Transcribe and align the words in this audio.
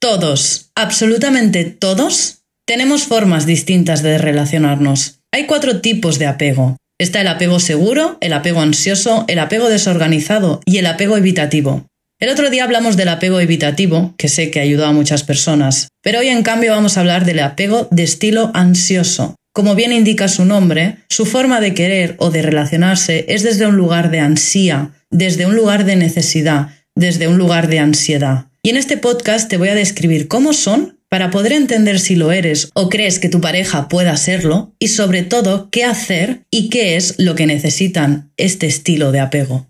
Todos, 0.00 0.70
absolutamente 0.74 1.64
todos, 1.66 2.38
tenemos 2.66 3.04
formas 3.04 3.44
distintas 3.44 4.02
de 4.02 4.16
relacionarnos. 4.16 5.20
Hay 5.30 5.44
cuatro 5.44 5.82
tipos 5.82 6.18
de 6.18 6.26
apego. 6.26 6.78
Está 6.98 7.20
el 7.20 7.28
apego 7.28 7.60
seguro, 7.60 8.16
el 8.22 8.32
apego 8.32 8.62
ansioso, 8.62 9.26
el 9.28 9.38
apego 9.38 9.68
desorganizado 9.68 10.62
y 10.64 10.78
el 10.78 10.86
apego 10.86 11.18
evitativo. 11.18 11.86
El 12.18 12.30
otro 12.30 12.48
día 12.48 12.64
hablamos 12.64 12.96
del 12.96 13.08
apego 13.08 13.40
evitativo, 13.40 14.14
que 14.16 14.28
sé 14.28 14.50
que 14.50 14.60
ayudó 14.60 14.86
a 14.86 14.92
muchas 14.92 15.22
personas, 15.22 15.88
pero 16.02 16.20
hoy 16.20 16.28
en 16.28 16.42
cambio 16.42 16.72
vamos 16.72 16.96
a 16.96 17.00
hablar 17.00 17.26
del 17.26 17.40
apego 17.40 17.86
de 17.90 18.04
estilo 18.04 18.50
ansioso. 18.54 19.34
Como 19.52 19.74
bien 19.74 19.92
indica 19.92 20.28
su 20.28 20.46
nombre, 20.46 20.96
su 21.10 21.26
forma 21.26 21.60
de 21.60 21.74
querer 21.74 22.16
o 22.18 22.30
de 22.30 22.40
relacionarse 22.40 23.26
es 23.28 23.42
desde 23.42 23.66
un 23.66 23.76
lugar 23.76 24.10
de 24.10 24.20
ansía, 24.20 24.92
desde 25.10 25.44
un 25.44 25.56
lugar 25.56 25.84
de 25.84 25.96
necesidad, 25.96 26.68
desde 26.94 27.28
un 27.28 27.36
lugar 27.36 27.68
de 27.68 27.80
ansiedad. 27.80 28.49
Y 28.62 28.68
en 28.68 28.76
este 28.76 28.98
podcast 28.98 29.48
te 29.48 29.56
voy 29.56 29.68
a 29.68 29.74
describir 29.74 30.28
cómo 30.28 30.52
son 30.52 30.98
para 31.08 31.30
poder 31.30 31.52
entender 31.52 31.98
si 31.98 32.14
lo 32.14 32.30
eres 32.30 32.68
o 32.74 32.90
crees 32.90 33.18
que 33.18 33.30
tu 33.30 33.40
pareja 33.40 33.88
pueda 33.88 34.16
serlo 34.18 34.74
y 34.78 34.88
sobre 34.88 35.22
todo 35.22 35.70
qué 35.70 35.84
hacer 35.84 36.42
y 36.50 36.68
qué 36.68 36.96
es 36.96 37.18
lo 37.18 37.34
que 37.34 37.46
necesitan 37.46 38.30
este 38.36 38.66
estilo 38.66 39.12
de 39.12 39.20
apego. 39.20 39.66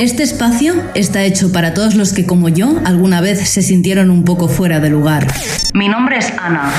Este 0.00 0.22
espacio 0.22 0.74
está 0.94 1.24
hecho 1.24 1.50
para 1.50 1.74
todos 1.74 1.96
los 1.96 2.12
que 2.12 2.24
como 2.24 2.48
yo 2.48 2.80
alguna 2.84 3.20
vez 3.20 3.48
se 3.48 3.62
sintieron 3.62 4.12
un 4.12 4.22
poco 4.22 4.46
fuera 4.46 4.78
de 4.78 4.90
lugar. 4.90 5.26
Mi 5.74 5.88
nombre 5.88 6.18
es 6.18 6.32
Ana. 6.38 6.72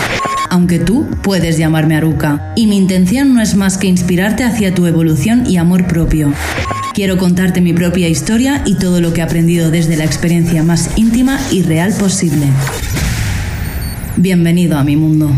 Aunque 0.50 0.80
tú 0.80 1.06
puedes 1.22 1.58
llamarme 1.58 1.98
Aruka, 1.98 2.54
y 2.56 2.66
mi 2.68 2.78
intención 2.78 3.34
no 3.34 3.42
es 3.42 3.56
más 3.56 3.78
que 3.78 3.88
inspirarte 3.88 4.46
hacia 4.46 4.74
tu 4.74 4.86
evolución 4.86 5.44
y 5.46 5.58
amor 5.58 5.86
propio. 5.86 6.34
Quiero 6.94 7.18
contarte 7.18 7.60
mi 7.60 7.74
propia 7.74 8.08
historia 8.08 8.62
y 8.66 8.76
todo 8.76 9.02
lo 9.02 9.12
que 9.12 9.20
he 9.20 9.24
aprendido 9.24 9.70
desde 9.70 9.98
la 9.98 10.06
experiencia 10.06 10.64
más 10.64 10.90
íntima 10.96 11.38
y 11.52 11.64
real 11.64 11.94
posible. 12.00 12.48
Bienvenido 14.16 14.78
a 14.78 14.86
mi 14.86 14.96
mundo. 14.96 15.30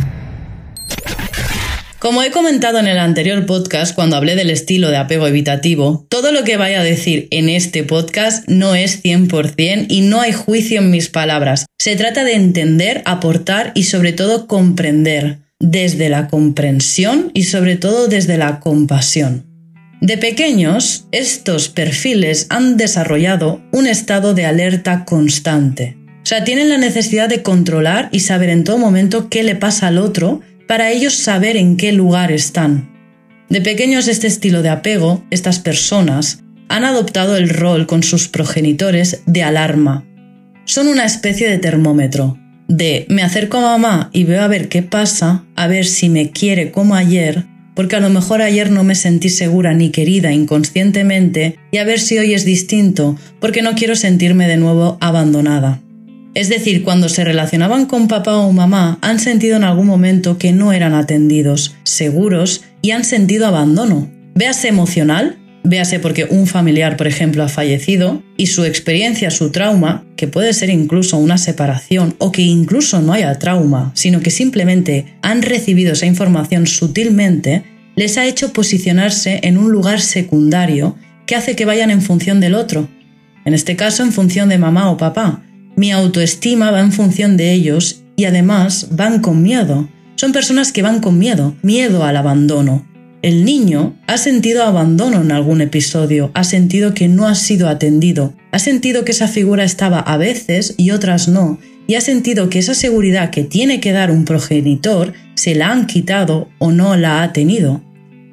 Como 2.01 2.23
he 2.23 2.31
comentado 2.31 2.79
en 2.79 2.87
el 2.87 2.97
anterior 2.97 3.45
podcast 3.45 3.93
cuando 3.93 4.15
hablé 4.15 4.35
del 4.35 4.49
estilo 4.49 4.89
de 4.89 4.97
apego 4.97 5.27
evitativo, 5.27 6.07
todo 6.09 6.31
lo 6.31 6.43
que 6.43 6.57
vaya 6.57 6.79
a 6.79 6.83
decir 6.83 7.27
en 7.29 7.47
este 7.47 7.83
podcast 7.83 8.49
no 8.49 8.73
es 8.73 9.03
100% 9.03 9.85
y 9.87 10.01
no 10.01 10.19
hay 10.19 10.31
juicio 10.31 10.79
en 10.79 10.89
mis 10.89 11.09
palabras. 11.09 11.67
Se 11.77 11.95
trata 11.95 12.23
de 12.23 12.33
entender, 12.33 13.03
aportar 13.05 13.71
y 13.75 13.83
sobre 13.83 14.13
todo 14.13 14.47
comprender, 14.47 15.41
desde 15.59 16.09
la 16.09 16.27
comprensión 16.27 17.29
y 17.35 17.43
sobre 17.43 17.75
todo 17.75 18.07
desde 18.07 18.39
la 18.39 18.61
compasión. 18.61 19.45
De 20.01 20.17
pequeños, 20.17 21.05
estos 21.11 21.69
perfiles 21.69 22.47
han 22.49 22.77
desarrollado 22.77 23.61
un 23.71 23.85
estado 23.85 24.33
de 24.33 24.47
alerta 24.47 25.05
constante. 25.05 25.97
O 26.23 26.25
sea, 26.25 26.43
tienen 26.43 26.69
la 26.69 26.77
necesidad 26.79 27.29
de 27.29 27.43
controlar 27.43 28.09
y 28.11 28.21
saber 28.21 28.49
en 28.49 28.63
todo 28.63 28.79
momento 28.79 29.29
qué 29.29 29.43
le 29.43 29.55
pasa 29.55 29.87
al 29.87 29.99
otro 29.99 30.41
para 30.71 30.89
ellos 30.89 31.15
saber 31.15 31.57
en 31.57 31.75
qué 31.75 31.91
lugar 31.91 32.31
están. 32.31 32.89
De 33.49 33.59
pequeños 33.59 34.07
este 34.07 34.27
estilo 34.27 34.61
de 34.61 34.69
apego, 34.69 35.21
estas 35.29 35.59
personas, 35.59 36.45
han 36.69 36.85
adoptado 36.85 37.35
el 37.35 37.49
rol 37.49 37.87
con 37.87 38.03
sus 38.03 38.29
progenitores 38.29 39.21
de 39.25 39.43
alarma. 39.43 40.05
Son 40.63 40.87
una 40.87 41.03
especie 41.03 41.49
de 41.49 41.57
termómetro, 41.57 42.37
de 42.69 43.05
me 43.09 43.21
acerco 43.21 43.57
a 43.57 43.77
mamá 43.77 44.09
y 44.13 44.23
veo 44.23 44.41
a 44.41 44.47
ver 44.47 44.69
qué 44.69 44.81
pasa, 44.81 45.43
a 45.57 45.67
ver 45.67 45.83
si 45.83 46.07
me 46.07 46.31
quiere 46.31 46.71
como 46.71 46.95
ayer, 46.95 47.43
porque 47.75 47.97
a 47.97 47.99
lo 47.99 48.09
mejor 48.09 48.41
ayer 48.41 48.71
no 48.71 48.85
me 48.85 48.95
sentí 48.95 49.27
segura 49.27 49.73
ni 49.73 49.89
querida 49.89 50.31
inconscientemente 50.31 51.59
y 51.71 51.79
a 51.79 51.83
ver 51.83 51.99
si 51.99 52.17
hoy 52.17 52.33
es 52.33 52.45
distinto, 52.45 53.17
porque 53.41 53.61
no 53.61 53.75
quiero 53.75 53.97
sentirme 53.97 54.47
de 54.47 54.55
nuevo 54.55 54.97
abandonada. 55.01 55.81
Es 56.33 56.47
decir, 56.47 56.83
cuando 56.83 57.09
se 57.09 57.25
relacionaban 57.25 57.85
con 57.85 58.07
papá 58.07 58.37
o 58.37 58.53
mamá, 58.53 58.97
han 59.01 59.19
sentido 59.19 59.57
en 59.57 59.65
algún 59.65 59.87
momento 59.87 60.37
que 60.37 60.53
no 60.53 60.71
eran 60.71 60.93
atendidos, 60.93 61.75
seguros 61.83 62.63
y 62.81 62.91
han 62.91 63.03
sentido 63.03 63.47
abandono. 63.47 64.09
Véase 64.33 64.69
emocional, 64.69 65.37
véase 65.65 65.99
porque 65.99 66.23
un 66.23 66.47
familiar, 66.47 66.95
por 66.95 67.07
ejemplo, 67.07 67.43
ha 67.43 67.49
fallecido 67.49 68.23
y 68.37 68.47
su 68.47 68.63
experiencia, 68.63 69.29
su 69.29 69.51
trauma, 69.51 70.05
que 70.15 70.29
puede 70.29 70.53
ser 70.53 70.69
incluso 70.69 71.17
una 71.17 71.37
separación 71.37 72.15
o 72.17 72.31
que 72.31 72.43
incluso 72.43 73.01
no 73.01 73.11
haya 73.11 73.37
trauma, 73.37 73.91
sino 73.93 74.21
que 74.21 74.31
simplemente 74.31 75.17
han 75.21 75.41
recibido 75.41 75.93
esa 75.93 76.05
información 76.05 76.65
sutilmente, 76.65 77.63
les 77.97 78.17
ha 78.17 78.25
hecho 78.25 78.53
posicionarse 78.53 79.41
en 79.43 79.57
un 79.57 79.69
lugar 79.69 79.99
secundario 79.99 80.95
que 81.25 81.35
hace 81.35 81.57
que 81.57 81.65
vayan 81.65 81.91
en 81.91 82.01
función 82.01 82.39
del 82.39 82.55
otro. 82.55 82.87
En 83.43 83.53
este 83.53 83.75
caso, 83.75 84.03
en 84.03 84.13
función 84.13 84.47
de 84.47 84.57
mamá 84.57 84.89
o 84.89 84.97
papá. 84.97 85.43
Mi 85.75 85.91
autoestima 85.91 86.71
va 86.71 86.81
en 86.81 86.91
función 86.91 87.37
de 87.37 87.53
ellos 87.53 88.03
y 88.15 88.25
además 88.25 88.87
van 88.91 89.21
con 89.21 89.41
miedo. 89.41 89.89
Son 90.15 90.31
personas 90.31 90.71
que 90.71 90.81
van 90.81 90.99
con 90.99 91.17
miedo, 91.17 91.55
miedo 91.61 92.03
al 92.03 92.17
abandono. 92.17 92.85
El 93.21 93.45
niño 93.45 93.95
ha 94.07 94.17
sentido 94.17 94.63
abandono 94.63 95.21
en 95.21 95.31
algún 95.31 95.61
episodio, 95.61 96.31
ha 96.33 96.43
sentido 96.43 96.93
que 96.93 97.07
no 97.07 97.27
ha 97.27 97.35
sido 97.35 97.69
atendido, 97.69 98.33
ha 98.51 98.57
sentido 98.57 99.05
que 99.05 99.11
esa 99.11 99.27
figura 99.27 99.63
estaba 99.63 99.99
a 99.99 100.17
veces 100.17 100.73
y 100.77 100.89
otras 100.89 101.27
no, 101.27 101.59
y 101.87 101.95
ha 101.95 102.01
sentido 102.01 102.49
que 102.49 102.57
esa 102.59 102.73
seguridad 102.73 103.29
que 103.29 103.43
tiene 103.43 103.79
que 103.79 103.91
dar 103.91 104.11
un 104.11 104.25
progenitor 104.25 105.13
se 105.35 105.55
la 105.55 105.71
han 105.71 105.87
quitado 105.87 106.49
o 106.57 106.71
no 106.71 106.95
la 106.95 107.21
ha 107.21 107.31
tenido. 107.31 107.81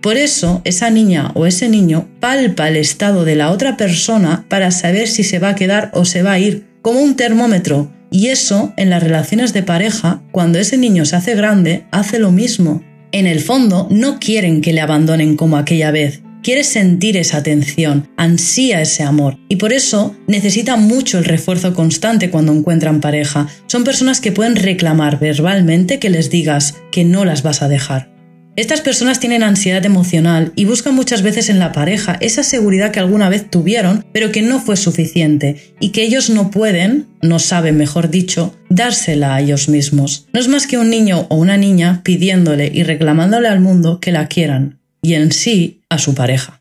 Por 0.01 0.17
eso, 0.17 0.63
esa 0.65 0.91
niña 0.91 1.33
o 1.35 1.45
ese 1.45 1.69
niño 1.69 2.09
palpa 2.21 2.69
el 2.69 2.77
estado 2.77 3.25
de 3.25 3.35
la 3.35 3.51
otra 3.51 3.77
persona 3.77 4.47
para 4.49 4.71
saber 4.71 5.09
si 5.09 5.25
se 5.25 5.39
va 5.39 5.51
a 5.51 5.55
quedar 5.55 5.91
o 5.93 6.05
se 6.05 6.23
va 6.23 6.33
a 6.33 6.39
ir, 6.39 6.68
como 6.83 7.01
un 7.01 7.17
termómetro. 7.17 7.93
Y 8.11 8.29
eso, 8.29 8.73
en 8.77 8.91
las 8.91 9.03
relaciones 9.03 9.53
de 9.53 9.63
pareja, 9.63 10.23
cuando 10.33 10.59
ese 10.59 10.79
niño 10.79 11.05
se 11.05 11.17
hace 11.17 11.35
grande, 11.35 11.85
hace 11.91 12.19
lo 12.19 12.33
mismo. 12.33 12.83
En 13.13 13.27
el 13.27 13.41
fondo, 13.41 13.87
no 13.91 14.19
quieren 14.19 14.61
que 14.61 14.73
le 14.73 14.81
abandonen 14.81 15.37
como 15.37 15.57
aquella 15.57 15.91
vez. 15.91 16.23
Quiere 16.43 16.63
sentir 16.65 17.17
esa 17.17 17.39
atención, 17.39 18.09
ansía 18.17 18.81
ese 18.81 19.03
amor 19.03 19.39
y 19.49 19.57
por 19.57 19.73
eso 19.73 20.15
necesita 20.29 20.77
mucho 20.77 21.19
el 21.19 21.25
refuerzo 21.25 21.75
constante 21.75 22.31
cuando 22.31 22.53
encuentran 22.53 23.01
pareja. 23.01 23.49
Son 23.67 23.83
personas 23.85 24.21
que 24.21 24.33
pueden 24.33 24.57
reclamar 24.57 25.19
verbalmente 25.19 25.99
que 25.99 26.11
les 26.11 26.31
digas 26.31 26.77
que 26.93 27.05
no 27.05 27.25
las 27.25 27.43
vas 27.43 27.61
a 27.61 27.69
dejar. 27.69 28.18
Estas 28.59 28.81
personas 28.81 29.21
tienen 29.21 29.45
ansiedad 29.45 29.87
emocional 29.87 30.53
y 30.57 30.65
buscan 30.65 30.93
muchas 30.93 31.23
veces 31.23 31.49
en 31.49 31.61
la 31.61 31.71
pareja 31.71 32.19
esa 32.21 32.43
seguridad 32.43 32.91
que 32.91 32.99
alguna 32.99 33.29
vez 33.29 33.49
tuvieron, 33.49 34.05
pero 34.13 34.33
que 34.33 34.43
no 34.43 34.59
fue 34.59 34.77
suficiente 34.77 35.77
y 35.79 35.91
que 35.91 36.03
ellos 36.03 36.29
no 36.29 36.51
pueden, 36.51 37.07
no 37.23 37.39
saben 37.39 37.77
mejor 37.77 38.11
dicho, 38.11 38.57
dársela 38.69 39.37
a 39.37 39.41
ellos 39.41 39.69
mismos. 39.69 40.27
No 40.33 40.41
es 40.41 40.49
más 40.49 40.67
que 40.67 40.77
un 40.77 40.91
niño 40.91 41.29
o 41.31 41.37
una 41.37 41.57
niña 41.57 42.01
pidiéndole 42.03 42.69
y 42.75 42.83
reclamándole 42.83 43.47
al 43.47 43.61
mundo 43.61 44.01
que 44.01 44.11
la 44.11 44.27
quieran, 44.27 44.81
y 45.03 45.15
en 45.15 45.31
sí 45.31 45.83
a 45.89 45.99
su 45.99 46.17
pareja. 46.17 46.61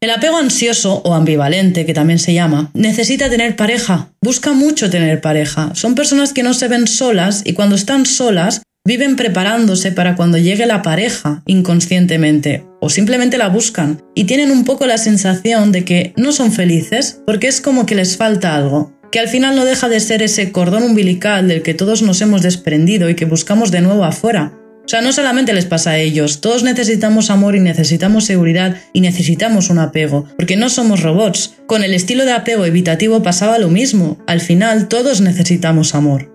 El 0.00 0.12
apego 0.12 0.38
ansioso 0.38 1.02
o 1.04 1.12
ambivalente, 1.12 1.84
que 1.84 1.92
también 1.92 2.20
se 2.20 2.32
llama, 2.32 2.70
necesita 2.72 3.28
tener 3.28 3.54
pareja, 3.54 4.08
busca 4.22 4.54
mucho 4.54 4.88
tener 4.88 5.20
pareja. 5.20 5.74
Son 5.74 5.94
personas 5.94 6.32
que 6.32 6.42
no 6.42 6.54
se 6.54 6.68
ven 6.68 6.86
solas 6.86 7.42
y 7.44 7.52
cuando 7.52 7.76
están 7.76 8.06
solas 8.06 8.62
Viven 8.86 9.16
preparándose 9.16 9.92
para 9.92 10.14
cuando 10.14 10.36
llegue 10.36 10.66
la 10.66 10.82
pareja 10.82 11.42
inconscientemente 11.46 12.66
o 12.82 12.90
simplemente 12.90 13.38
la 13.38 13.48
buscan 13.48 14.02
y 14.14 14.24
tienen 14.24 14.50
un 14.50 14.66
poco 14.66 14.86
la 14.86 14.98
sensación 14.98 15.72
de 15.72 15.86
que 15.86 16.12
no 16.18 16.32
son 16.32 16.52
felices 16.52 17.22
porque 17.24 17.48
es 17.48 17.62
como 17.62 17.86
que 17.86 17.94
les 17.94 18.18
falta 18.18 18.54
algo, 18.54 18.92
que 19.10 19.20
al 19.20 19.28
final 19.28 19.56
no 19.56 19.64
deja 19.64 19.88
de 19.88 20.00
ser 20.00 20.20
ese 20.20 20.52
cordón 20.52 20.82
umbilical 20.82 21.48
del 21.48 21.62
que 21.62 21.72
todos 21.72 22.02
nos 22.02 22.20
hemos 22.20 22.42
desprendido 22.42 23.08
y 23.08 23.14
que 23.14 23.24
buscamos 23.24 23.70
de 23.70 23.80
nuevo 23.80 24.04
afuera. 24.04 24.52
O 24.84 24.86
sea, 24.86 25.00
no 25.00 25.14
solamente 25.14 25.54
les 25.54 25.64
pasa 25.64 25.92
a 25.92 25.98
ellos, 25.98 26.42
todos 26.42 26.62
necesitamos 26.62 27.30
amor 27.30 27.56
y 27.56 27.60
necesitamos 27.60 28.26
seguridad 28.26 28.76
y 28.92 29.00
necesitamos 29.00 29.70
un 29.70 29.78
apego, 29.78 30.26
porque 30.36 30.58
no 30.58 30.68
somos 30.68 31.02
robots. 31.02 31.54
Con 31.66 31.84
el 31.84 31.94
estilo 31.94 32.26
de 32.26 32.32
apego 32.32 32.66
evitativo 32.66 33.22
pasaba 33.22 33.56
lo 33.56 33.70
mismo, 33.70 34.22
al 34.26 34.42
final 34.42 34.88
todos 34.88 35.22
necesitamos 35.22 35.94
amor. 35.94 36.33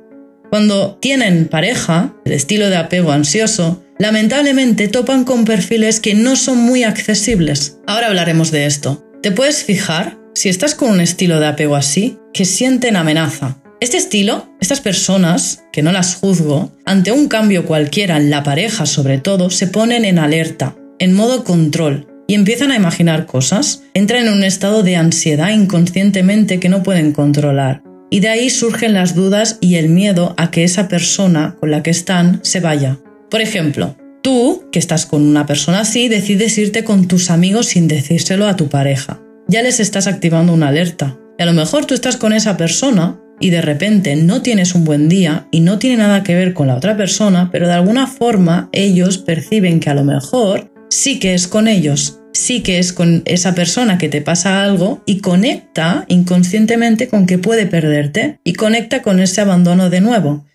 Cuando 0.50 0.98
tienen 1.00 1.48
pareja, 1.48 2.16
el 2.26 2.32
estilo 2.32 2.70
de 2.70 2.78
apego 2.78 3.12
ansioso, 3.12 3.84
lamentablemente 4.00 4.88
topan 4.88 5.24
con 5.24 5.46
perfiles 5.46 6.00
que 6.00 6.16
no 6.16 6.36
son 6.36 6.58
muy 6.58 6.84
accesibles. 6.84 7.78
Ahora 7.86 8.08
hablaremos 8.08 8.50
de 8.50 8.66
esto. 8.66 9.06
Te 9.22 9.32
puedes 9.32 9.64
fijar, 9.64 10.18
si 10.34 10.50
estás 10.50 10.74
con 10.74 10.90
un 10.90 11.02
estilo 11.02 11.40
de 11.40 11.48
apego 11.48 11.76
así, 11.76 12.18
que 12.34 12.46
sienten 12.46 12.96
amenaza. 12.96 13.58
Este 13.80 13.98
estilo, 13.98 14.50
estas 14.60 14.82
personas, 14.82 15.64
que 15.72 15.84
no 15.84 15.92
las 15.92 16.16
juzgo, 16.16 16.72
ante 16.86 17.12
un 17.12 17.28
cambio 17.28 17.66
cualquiera 17.66 18.18
en 18.18 18.30
la 18.30 18.44
pareja 18.44 18.86
sobre 18.86 19.20
todo, 19.20 19.50
se 19.52 19.68
ponen 19.68 20.04
en 20.04 20.20
alerta, 20.20 20.76
en 20.98 21.14
modo 21.14 21.44
control, 21.44 22.08
y 22.28 22.34
empiezan 22.34 22.72
a 22.72 22.76
imaginar 22.76 23.26
cosas, 23.26 23.84
entran 23.94 24.28
en 24.28 24.34
un 24.34 24.44
estado 24.44 24.84
de 24.84 24.96
ansiedad 24.96 25.50
inconscientemente 25.50 26.60
que 26.60 26.70
no 26.70 26.84
pueden 26.84 27.12
controlar. 27.12 27.82
Y 28.10 28.22
de 28.22 28.30
ahí 28.30 28.50
surgen 28.50 28.94
las 28.94 29.16
dudas 29.16 29.58
y 29.62 29.76
el 29.76 29.90
miedo 29.90 30.34
a 30.38 30.52
que 30.52 30.64
esa 30.64 30.88
persona 30.88 31.56
con 31.60 31.72
la 31.72 31.84
que 31.84 31.92
están 31.92 32.40
se 32.44 32.60
vaya. 32.60 32.98
Por 33.30 33.42
ejemplo, 33.42 33.96
tú, 34.24 34.64
que 34.72 34.80
estás 34.80 35.06
con 35.06 35.22
una 35.22 35.46
persona 35.46 35.82
así, 35.82 36.08
decides 36.08 36.58
irte 36.58 36.84
con 36.84 37.08
tus 37.08 37.30
amigos 37.30 37.68
sin 37.68 37.88
decírselo 37.88 38.48
a 38.48 38.56
tu 38.56 38.68
pareja. 38.68 39.22
Ya 39.48 39.62
les 39.62 39.80
estás 39.80 40.08
activando 40.08 40.54
una 40.54 40.70
alerta. 40.70 41.18
Y 41.38 41.44
a 41.44 41.46
lo 41.46 41.54
mejor 41.54 41.86
tú 41.86 41.94
estás 41.94 42.18
con 42.18 42.34
esa 42.34 42.58
persona 42.58 43.20
y 43.40 43.52
de 43.52 43.62
repente 43.62 44.16
no 44.16 44.42
tienes 44.42 44.76
un 44.76 44.84
buen 44.84 45.08
día 45.08 45.48
y 45.52 45.62
no 45.62 45.80
tiene 45.80 45.98
nada 45.98 46.24
que 46.24 46.36
ver 46.36 46.54
con 46.54 46.68
la 46.68 46.76
otra 46.76 46.98
persona, 46.98 47.50
pero 47.52 47.68
de 47.68 47.74
alguna 47.74 48.08
forma 48.08 48.70
ellos 48.74 49.18
perciben 49.18 49.80
que 49.80 49.90
a 49.90 49.94
lo 49.94 50.04
mejor 50.04 50.72
sí 50.90 51.20
que 51.20 51.34
es 51.34 51.48
con 51.48 51.68
ellos, 51.68 52.19
sí 52.34 52.62
que 52.62 52.80
es 52.80 52.94
con 52.94 53.22
esa 53.26 53.56
persona 53.56 53.98
que 53.98 54.10
te 54.10 54.22
pasa 54.22 54.64
algo 54.64 55.04
y 55.06 55.20
conecta 55.20 56.06
inconscientemente 56.08 57.08
con 57.08 57.26
que 57.26 57.38
puede 57.38 57.66
perderte 57.66 58.40
y 58.44 58.54
conecta 58.54 59.02
con 59.02 59.20
ese 59.20 59.42
abandono 59.42 59.90
de 59.90 60.02
nuevo. 60.02 60.46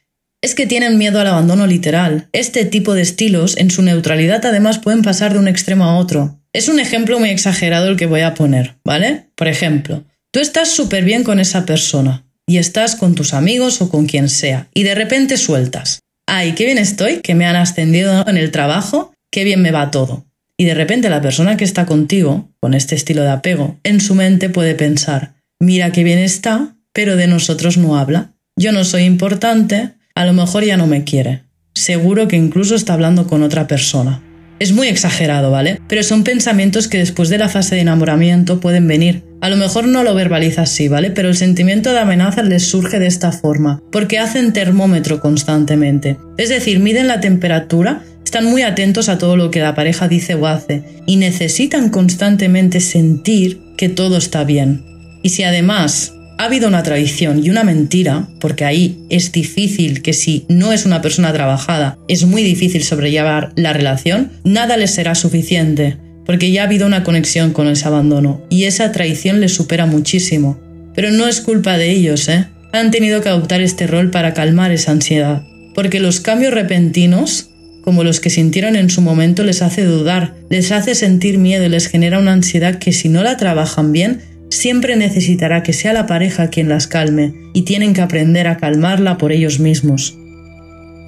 Es 0.42 0.54
que 0.54 0.66
tienen 0.66 0.98
miedo 0.98 1.20
al 1.20 1.26
abandono 1.26 1.66
literal. 1.66 2.28
Este 2.32 2.64
tipo 2.64 2.94
de 2.94 3.02
estilos, 3.02 3.56
en 3.56 3.70
su 3.70 3.82
neutralidad, 3.82 4.44
además 4.44 4.78
pueden 4.78 5.02
pasar 5.02 5.32
de 5.32 5.38
un 5.38 5.48
extremo 5.48 5.84
a 5.84 5.96
otro. 5.96 6.38
Es 6.52 6.68
un 6.68 6.80
ejemplo 6.80 7.18
muy 7.18 7.30
exagerado 7.30 7.88
el 7.88 7.96
que 7.96 8.06
voy 8.06 8.20
a 8.20 8.34
poner, 8.34 8.76
¿vale? 8.84 9.30
Por 9.36 9.48
ejemplo, 9.48 10.04
tú 10.30 10.40
estás 10.40 10.68
súper 10.68 11.04
bien 11.04 11.24
con 11.24 11.40
esa 11.40 11.64
persona, 11.64 12.26
y 12.46 12.58
estás 12.58 12.96
con 12.96 13.14
tus 13.14 13.34
amigos 13.34 13.80
o 13.80 13.88
con 13.88 14.06
quien 14.06 14.28
sea, 14.28 14.68
y 14.74 14.82
de 14.82 14.94
repente 14.94 15.36
sueltas. 15.36 16.00
Ay, 16.26 16.52
qué 16.52 16.64
bien 16.64 16.78
estoy, 16.78 17.20
que 17.20 17.34
me 17.34 17.46
han 17.46 17.56
ascendido 17.56 18.26
en 18.26 18.36
el 18.36 18.50
trabajo, 18.50 19.12
qué 19.30 19.44
bien 19.44 19.62
me 19.62 19.70
va 19.70 19.90
todo. 19.90 20.26
Y 20.56 20.64
de 20.66 20.74
repente 20.74 21.10
la 21.10 21.20
persona 21.20 21.56
que 21.56 21.64
está 21.64 21.84
contigo, 21.84 22.52
con 22.60 22.74
este 22.74 22.94
estilo 22.94 23.22
de 23.22 23.30
apego, 23.30 23.78
en 23.82 24.00
su 24.00 24.14
mente 24.14 24.48
puede 24.48 24.74
pensar, 24.74 25.34
mira 25.60 25.90
qué 25.90 26.04
bien 26.04 26.18
está, 26.18 26.76
pero 26.92 27.16
de 27.16 27.26
nosotros 27.26 27.76
no 27.76 27.96
habla. 27.96 28.34
Yo 28.56 28.70
no 28.70 28.84
soy 28.84 29.02
importante, 29.02 29.94
a 30.14 30.24
lo 30.24 30.32
mejor 30.32 30.64
ya 30.64 30.76
no 30.76 30.86
me 30.86 31.02
quiere. 31.02 31.42
Seguro 31.74 32.28
que 32.28 32.36
incluso 32.36 32.76
está 32.76 32.94
hablando 32.94 33.26
con 33.26 33.42
otra 33.42 33.66
persona. 33.66 34.22
Es 34.60 34.72
muy 34.72 34.86
exagerado, 34.86 35.50
¿vale? 35.50 35.80
Pero 35.88 36.04
son 36.04 36.22
pensamientos 36.22 36.86
que 36.86 36.98
después 36.98 37.28
de 37.28 37.38
la 37.38 37.48
fase 37.48 37.74
de 37.74 37.80
enamoramiento 37.80 38.60
pueden 38.60 38.86
venir. 38.86 39.24
A 39.40 39.50
lo 39.50 39.56
mejor 39.56 39.88
no 39.88 40.04
lo 40.04 40.14
verbaliza 40.14 40.62
así, 40.62 40.86
¿vale? 40.86 41.10
Pero 41.10 41.28
el 41.28 41.36
sentimiento 41.36 41.92
de 41.92 41.98
amenaza 41.98 42.44
les 42.44 42.62
surge 42.62 43.00
de 43.00 43.08
esta 43.08 43.32
forma, 43.32 43.82
porque 43.90 44.20
hacen 44.20 44.52
termómetro 44.52 45.18
constantemente. 45.18 46.16
Es 46.38 46.48
decir, 46.48 46.78
miden 46.78 47.08
la 47.08 47.20
temperatura, 47.20 48.04
están 48.24 48.46
muy 48.46 48.62
atentos 48.62 49.08
a 49.08 49.18
todo 49.18 49.36
lo 49.36 49.50
que 49.50 49.60
la 49.60 49.74
pareja 49.74 50.08
dice 50.08 50.34
o 50.34 50.46
hace, 50.46 50.82
y 51.06 51.16
necesitan 51.16 51.90
constantemente 51.90 52.80
sentir 52.80 53.60
que 53.76 53.88
todo 53.88 54.16
está 54.16 54.44
bien. 54.44 54.82
Y 55.22 55.30
si 55.30 55.42
además 55.42 56.14
ha 56.38 56.46
habido 56.46 56.68
una 56.68 56.82
traición 56.82 57.44
y 57.44 57.50
una 57.50 57.64
mentira, 57.64 58.28
porque 58.40 58.64
ahí 58.64 59.06
es 59.08 59.30
difícil 59.30 60.02
que 60.02 60.12
si 60.12 60.46
no 60.48 60.72
es 60.72 60.84
una 60.84 61.00
persona 61.00 61.32
trabajada, 61.32 61.98
es 62.08 62.24
muy 62.24 62.42
difícil 62.42 62.82
sobrellevar 62.82 63.52
la 63.56 63.72
relación, 63.72 64.32
nada 64.42 64.76
les 64.76 64.90
será 64.90 65.14
suficiente, 65.14 65.96
porque 66.26 66.50
ya 66.50 66.62
ha 66.62 66.66
habido 66.66 66.86
una 66.86 67.04
conexión 67.04 67.52
con 67.52 67.68
ese 67.68 67.86
abandono 67.86 68.42
y 68.50 68.64
esa 68.64 68.90
traición 68.92 69.40
les 69.40 69.54
supera 69.54 69.86
muchísimo. 69.86 70.58
Pero 70.94 71.10
no 71.10 71.28
es 71.28 71.40
culpa 71.40 71.76
de 71.76 71.90
ellos, 71.90 72.28
¿eh? 72.28 72.46
Han 72.72 72.90
tenido 72.90 73.20
que 73.20 73.28
adoptar 73.28 73.60
este 73.60 73.86
rol 73.86 74.10
para 74.10 74.34
calmar 74.34 74.72
esa 74.72 74.92
ansiedad, 74.92 75.42
porque 75.74 76.00
los 76.00 76.20
cambios 76.20 76.52
repentinos, 76.52 77.50
como 77.84 78.02
los 78.02 78.18
que 78.18 78.30
sintieron 78.30 78.76
en 78.76 78.88
su 78.88 79.02
momento, 79.02 79.44
les 79.44 79.60
hace 79.60 79.84
dudar, 79.84 80.34
les 80.48 80.72
hace 80.72 80.94
sentir 80.94 81.36
miedo 81.36 81.66
y 81.66 81.68
les 81.68 81.86
genera 81.86 82.18
una 82.18 82.32
ansiedad 82.32 82.78
que 82.78 82.92
si 82.92 83.10
no 83.10 83.22
la 83.22 83.36
trabajan 83.36 83.92
bien, 83.92 84.22
siempre 84.48 84.96
necesitará 84.96 85.62
que 85.62 85.74
sea 85.74 85.92
la 85.92 86.06
pareja 86.06 86.48
quien 86.48 86.70
las 86.70 86.86
calme 86.86 87.34
y 87.52 87.62
tienen 87.62 87.92
que 87.92 88.00
aprender 88.00 88.48
a 88.48 88.56
calmarla 88.56 89.18
por 89.18 89.32
ellos 89.32 89.60
mismos. 89.60 90.16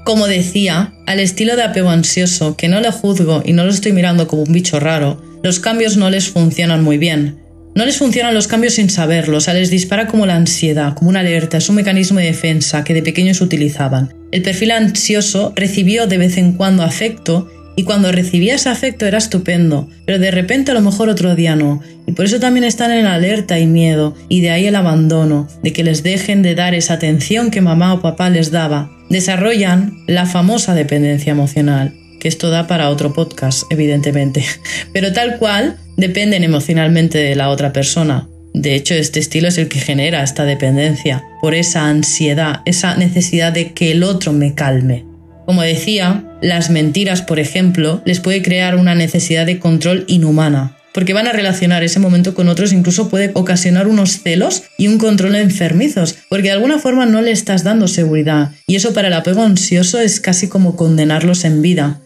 Como 0.05 0.27
decía, 0.27 0.93
al 1.07 1.19
estilo 1.19 1.57
de 1.57 1.63
apego 1.63 1.89
ansioso, 1.89 2.59
que 2.59 2.69
no 2.69 2.79
le 2.83 2.91
juzgo 2.91 3.43
y 3.43 3.55
no 3.55 3.65
lo 3.65 3.71
estoy 3.71 3.93
mirando 3.93 4.29
como 4.29 4.43
un 4.43 4.53
bicho 4.53 4.79
raro, 4.79 5.23
los 5.43 5.61
cambios 5.61 5.97
no 5.97 6.11
les 6.11 6.29
funcionan 6.29 6.85
muy 6.85 6.99
bien. 6.99 7.39
No 7.75 7.87
les 7.87 7.97
funcionan 7.97 8.35
los 8.35 8.49
cambios 8.49 8.75
sin 8.75 8.91
saberlo, 8.91 9.39
o 9.39 9.53
les 9.55 9.71
dispara 9.71 10.09
como 10.09 10.27
la 10.27 10.37
ansiedad, 10.37 10.95
como 10.95 11.09
una 11.09 11.21
alerta, 11.21 11.57
es 11.57 11.71
un 11.71 11.77
mecanismo 11.77 12.19
de 12.19 12.27
defensa 12.27 12.85
que 12.85 12.93
de 12.93 13.03
pequeños 13.03 13.41
utilizaban. 13.41 14.16
El 14.33 14.43
perfil 14.43 14.73
ansioso 14.73 15.53
recibió 15.55 16.07
de 16.07 16.19
vez 16.19 16.37
en 16.37 16.53
cuando 16.53 16.83
afecto 16.83 17.49
y 17.77 17.85
cuando 17.85 18.11
recibía 18.11 18.55
ese 18.55 18.71
afecto 18.71 19.07
era 19.07 19.19
estupendo, 19.19 19.89
pero 20.07 20.19
de 20.19 20.31
repente 20.31 20.71
a 20.71 20.75
lo 20.75 20.81
mejor 20.81 21.11
otro 21.11 21.37
día 21.37 21.55
no. 21.55 21.83
Y 22.07 22.13
por 22.13 22.25
eso 22.25 22.41
también 22.41 22.65
están 22.65 22.91
en 22.91 23.07
alerta 23.07 23.59
y 23.59 23.67
miedo, 23.67 24.15
y 24.29 24.41
de 24.41 24.51
ahí 24.51 24.67
el 24.67 24.77
abandono, 24.77 25.47
de 25.63 25.73
que 25.73 25.85
les 25.85 26.03
dejen 26.03 26.43
de 26.43 26.55
dar 26.55 26.75
esa 26.75 26.95
atención 26.95 27.51
que 27.51 27.61
mamá 27.61 27.93
o 27.93 28.01
papá 28.01 28.31
les 28.31 28.51
daba. 28.51 28.91
Desarrollan 29.11 30.05
la 30.07 30.25
famosa 30.25 30.75
dependencia 30.75 31.33
emocional, 31.33 31.95
que 32.19 32.29
esto 32.29 32.49
da 32.49 32.67
para 32.67 32.89
otro 32.89 33.13
podcast, 33.13 33.65
evidentemente. 33.71 34.45
Pero 34.95 35.13
tal 35.13 35.39
cual, 35.39 35.77
dependen 35.99 36.45
emocionalmente 36.45 37.19
de 37.19 37.37
la 37.37 37.51
otra 37.51 37.73
persona. 37.75 38.27
De 38.57 38.75
hecho, 38.75 38.95
este 38.95 39.21
estilo 39.21 39.49
es 39.49 39.59
el 39.59 39.69
que 39.69 39.81
genera 39.81 40.23
esta 40.23 40.47
dependencia, 40.47 41.23
por 41.43 41.55
esa 41.55 41.89
ansiedad, 41.89 42.63
esa 42.65 42.97
necesidad 42.97 43.53
de 43.53 43.75
que 43.75 43.93
el 43.93 44.03
otro 44.03 44.33
me 44.33 44.55
calme. 44.55 45.05
Como 45.45 45.61
decía, 45.61 46.25
las 46.41 46.71
mentiras, 46.71 47.21
por 47.21 47.39
ejemplo, 47.39 48.01
les 48.07 48.21
puede 48.21 48.41
crear 48.41 48.77
una 48.77 48.95
necesidad 48.95 49.45
de 49.45 49.59
control 49.59 50.07
inhumana, 50.09 50.75
porque 50.95 51.13
van 51.13 51.27
a 51.27 51.33
relacionar 51.33 51.85
ese 51.85 52.01
momento 52.01 52.33
con 52.33 52.49
otros, 52.49 52.73
incluso 52.73 53.11
puede 53.11 53.31
ocasionar 53.35 53.89
unos 53.89 54.23
celos 54.23 54.63
y 54.79 54.89
un 54.89 54.97
control 54.97 55.35
enfermizos, 55.35 56.15
porque 56.31 56.49
de 56.49 56.53
alguna 56.53 56.79
forma 56.79 57.05
no 57.05 57.21
le 57.21 57.33
estás 57.33 57.63
dando 57.63 57.89
seguridad, 57.89 58.53
y 58.67 58.77
eso 58.77 58.95
para 58.95 59.09
el 59.09 59.15
apego 59.15 59.43
ansioso 59.43 60.01
es 60.01 60.19
casi 60.19 60.49
como 60.49 60.77
condenarlos 60.77 61.45
en 61.45 61.61
vida. 61.61 62.01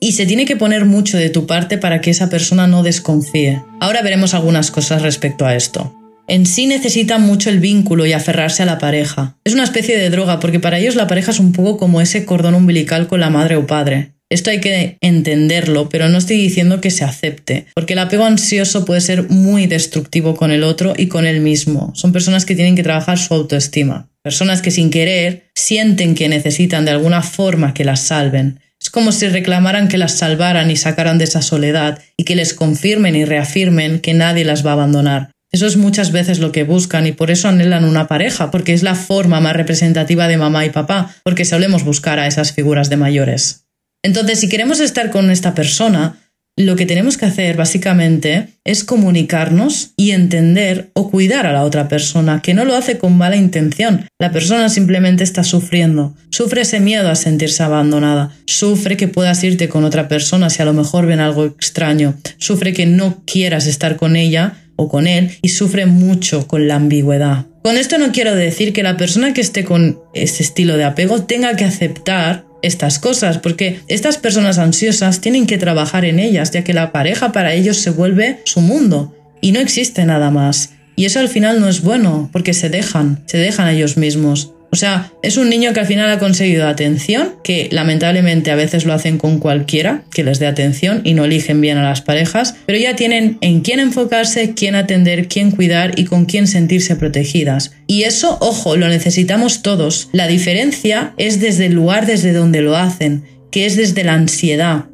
Y 0.00 0.12
se 0.12 0.26
tiene 0.26 0.44
que 0.44 0.56
poner 0.56 0.84
mucho 0.84 1.16
de 1.18 1.30
tu 1.30 1.46
parte 1.46 1.78
para 1.78 2.00
que 2.00 2.10
esa 2.10 2.28
persona 2.28 2.66
no 2.66 2.82
desconfíe. 2.82 3.62
Ahora 3.80 4.02
veremos 4.02 4.34
algunas 4.34 4.70
cosas 4.70 5.02
respecto 5.02 5.46
a 5.46 5.54
esto 5.54 5.96
en 6.28 6.46
sí 6.46 6.66
necesitan 6.66 7.22
mucho 7.22 7.50
el 7.50 7.60
vínculo 7.60 8.06
y 8.06 8.12
aferrarse 8.12 8.62
a 8.62 8.66
la 8.66 8.78
pareja. 8.78 9.36
Es 9.44 9.54
una 9.54 9.64
especie 9.64 9.96
de 9.96 10.10
droga 10.10 10.40
porque 10.40 10.60
para 10.60 10.78
ellos 10.78 10.96
la 10.96 11.06
pareja 11.06 11.30
es 11.30 11.40
un 11.40 11.52
poco 11.52 11.76
como 11.76 12.00
ese 12.00 12.24
cordón 12.24 12.54
umbilical 12.54 13.06
con 13.06 13.20
la 13.20 13.30
madre 13.30 13.56
o 13.56 13.66
padre. 13.66 14.12
Esto 14.28 14.50
hay 14.50 14.60
que 14.60 14.98
entenderlo, 15.00 15.88
pero 15.88 16.08
no 16.08 16.18
estoy 16.18 16.36
diciendo 16.36 16.80
que 16.80 16.90
se 16.90 17.04
acepte, 17.04 17.66
porque 17.76 17.92
el 17.92 18.00
apego 18.00 18.24
ansioso 18.24 18.84
puede 18.84 19.00
ser 19.00 19.30
muy 19.30 19.68
destructivo 19.68 20.34
con 20.34 20.50
el 20.50 20.64
otro 20.64 20.94
y 20.96 21.06
con 21.06 21.26
él 21.26 21.40
mismo. 21.40 21.92
Son 21.94 22.10
personas 22.10 22.44
que 22.44 22.56
tienen 22.56 22.74
que 22.74 22.82
trabajar 22.82 23.18
su 23.18 23.34
autoestima, 23.34 24.08
personas 24.22 24.62
que 24.62 24.72
sin 24.72 24.90
querer 24.90 25.44
sienten 25.54 26.16
que 26.16 26.28
necesitan 26.28 26.84
de 26.84 26.90
alguna 26.90 27.22
forma 27.22 27.72
que 27.72 27.84
las 27.84 28.00
salven. 28.00 28.58
Es 28.86 28.90
como 28.90 29.10
si 29.10 29.26
reclamaran 29.26 29.88
que 29.88 29.98
las 29.98 30.12
salvaran 30.12 30.70
y 30.70 30.76
sacaran 30.76 31.18
de 31.18 31.24
esa 31.24 31.42
soledad 31.42 31.98
y 32.16 32.22
que 32.22 32.36
les 32.36 32.54
confirmen 32.54 33.16
y 33.16 33.24
reafirmen 33.24 33.98
que 33.98 34.14
nadie 34.14 34.44
las 34.44 34.64
va 34.64 34.70
a 34.70 34.74
abandonar. 34.74 35.32
Eso 35.50 35.66
es 35.66 35.76
muchas 35.76 36.12
veces 36.12 36.38
lo 36.38 36.52
que 36.52 36.62
buscan 36.62 37.04
y 37.04 37.10
por 37.10 37.32
eso 37.32 37.48
anhelan 37.48 37.84
una 37.84 38.06
pareja, 38.06 38.52
porque 38.52 38.74
es 38.74 38.84
la 38.84 38.94
forma 38.94 39.40
más 39.40 39.56
representativa 39.56 40.28
de 40.28 40.36
mamá 40.36 40.64
y 40.66 40.70
papá, 40.70 41.12
porque 41.24 41.44
solemos 41.44 41.82
buscar 41.82 42.20
a 42.20 42.28
esas 42.28 42.52
figuras 42.52 42.88
de 42.88 42.96
mayores. 42.96 43.66
Entonces, 44.04 44.38
si 44.38 44.48
queremos 44.48 44.78
estar 44.78 45.10
con 45.10 45.32
esta 45.32 45.52
persona, 45.52 46.20
lo 46.56 46.74
que 46.74 46.86
tenemos 46.86 47.18
que 47.18 47.26
hacer 47.26 47.56
básicamente 47.56 48.48
es 48.64 48.82
comunicarnos 48.82 49.90
y 49.96 50.12
entender 50.12 50.90
o 50.94 51.10
cuidar 51.10 51.46
a 51.46 51.52
la 51.52 51.64
otra 51.64 51.86
persona, 51.88 52.40
que 52.40 52.54
no 52.54 52.64
lo 52.64 52.74
hace 52.74 52.96
con 52.96 53.16
mala 53.16 53.36
intención. 53.36 54.06
La 54.18 54.32
persona 54.32 54.70
simplemente 54.70 55.22
está 55.22 55.44
sufriendo, 55.44 56.14
sufre 56.30 56.62
ese 56.62 56.80
miedo 56.80 57.10
a 57.10 57.14
sentirse 57.14 57.62
abandonada, 57.62 58.34
sufre 58.46 58.96
que 58.96 59.06
puedas 59.06 59.44
irte 59.44 59.68
con 59.68 59.84
otra 59.84 60.08
persona 60.08 60.48
si 60.48 60.62
a 60.62 60.64
lo 60.64 60.72
mejor 60.72 61.04
ven 61.04 61.20
algo 61.20 61.44
extraño, 61.44 62.14
sufre 62.38 62.72
que 62.72 62.86
no 62.86 63.22
quieras 63.26 63.66
estar 63.66 63.96
con 63.96 64.16
ella 64.16 64.54
o 64.76 64.88
con 64.88 65.06
él 65.06 65.32
y 65.42 65.50
sufre 65.50 65.84
mucho 65.84 66.46
con 66.46 66.68
la 66.68 66.76
ambigüedad. 66.76 67.46
Con 67.62 67.76
esto 67.76 67.98
no 67.98 68.12
quiero 68.12 68.34
decir 68.34 68.72
que 68.72 68.82
la 68.82 68.96
persona 68.96 69.34
que 69.34 69.40
esté 69.42 69.64
con 69.64 69.98
ese 70.14 70.42
estilo 70.42 70.76
de 70.76 70.84
apego 70.84 71.24
tenga 71.24 71.54
que 71.56 71.64
aceptar 71.64 72.46
estas 72.62 72.98
cosas, 72.98 73.38
porque 73.38 73.80
estas 73.88 74.18
personas 74.18 74.58
ansiosas 74.58 75.20
tienen 75.20 75.46
que 75.46 75.58
trabajar 75.58 76.04
en 76.04 76.18
ellas, 76.18 76.50
ya 76.50 76.64
que 76.64 76.74
la 76.74 76.92
pareja 76.92 77.32
para 77.32 77.54
ellos 77.54 77.78
se 77.78 77.90
vuelve 77.90 78.40
su 78.44 78.60
mundo 78.60 79.14
y 79.40 79.52
no 79.52 79.60
existe 79.60 80.04
nada 80.04 80.30
más. 80.30 80.70
Y 80.96 81.04
eso 81.04 81.20
al 81.20 81.28
final 81.28 81.60
no 81.60 81.68
es 81.68 81.82
bueno, 81.82 82.30
porque 82.32 82.54
se 82.54 82.70
dejan, 82.70 83.22
se 83.26 83.38
dejan 83.38 83.66
a 83.66 83.72
ellos 83.72 83.96
mismos. 83.96 84.54
O 84.72 84.76
sea, 84.76 85.12
es 85.22 85.36
un 85.36 85.48
niño 85.48 85.72
que 85.72 85.80
al 85.80 85.86
final 85.86 86.10
ha 86.10 86.18
conseguido 86.18 86.66
atención, 86.66 87.36
que 87.42 87.68
lamentablemente 87.70 88.50
a 88.50 88.56
veces 88.56 88.84
lo 88.84 88.92
hacen 88.92 89.18
con 89.18 89.38
cualquiera 89.38 90.04
que 90.12 90.24
les 90.24 90.38
dé 90.38 90.46
atención 90.46 91.00
y 91.04 91.14
no 91.14 91.24
eligen 91.24 91.60
bien 91.60 91.78
a 91.78 91.82
las 91.82 92.02
parejas, 92.02 92.56
pero 92.66 92.78
ya 92.78 92.96
tienen 92.96 93.38
en 93.40 93.60
quién 93.60 93.80
enfocarse, 93.80 94.54
quién 94.54 94.74
atender, 94.74 95.28
quién 95.28 95.50
cuidar 95.50 95.98
y 95.98 96.04
con 96.04 96.24
quién 96.26 96.46
sentirse 96.46 96.96
protegidas. 96.96 97.72
Y 97.86 98.02
eso, 98.02 98.38
ojo, 98.40 98.76
lo 98.76 98.88
necesitamos 98.88 99.62
todos. 99.62 100.08
La 100.12 100.26
diferencia 100.26 101.14
es 101.16 101.40
desde 101.40 101.66
el 101.66 101.74
lugar 101.74 102.06
desde 102.06 102.32
donde 102.32 102.60
lo 102.60 102.76
hacen, 102.76 103.24
que 103.50 103.66
es 103.66 103.76
desde 103.76 104.04
la 104.04 104.14
ansiedad, 104.14 104.86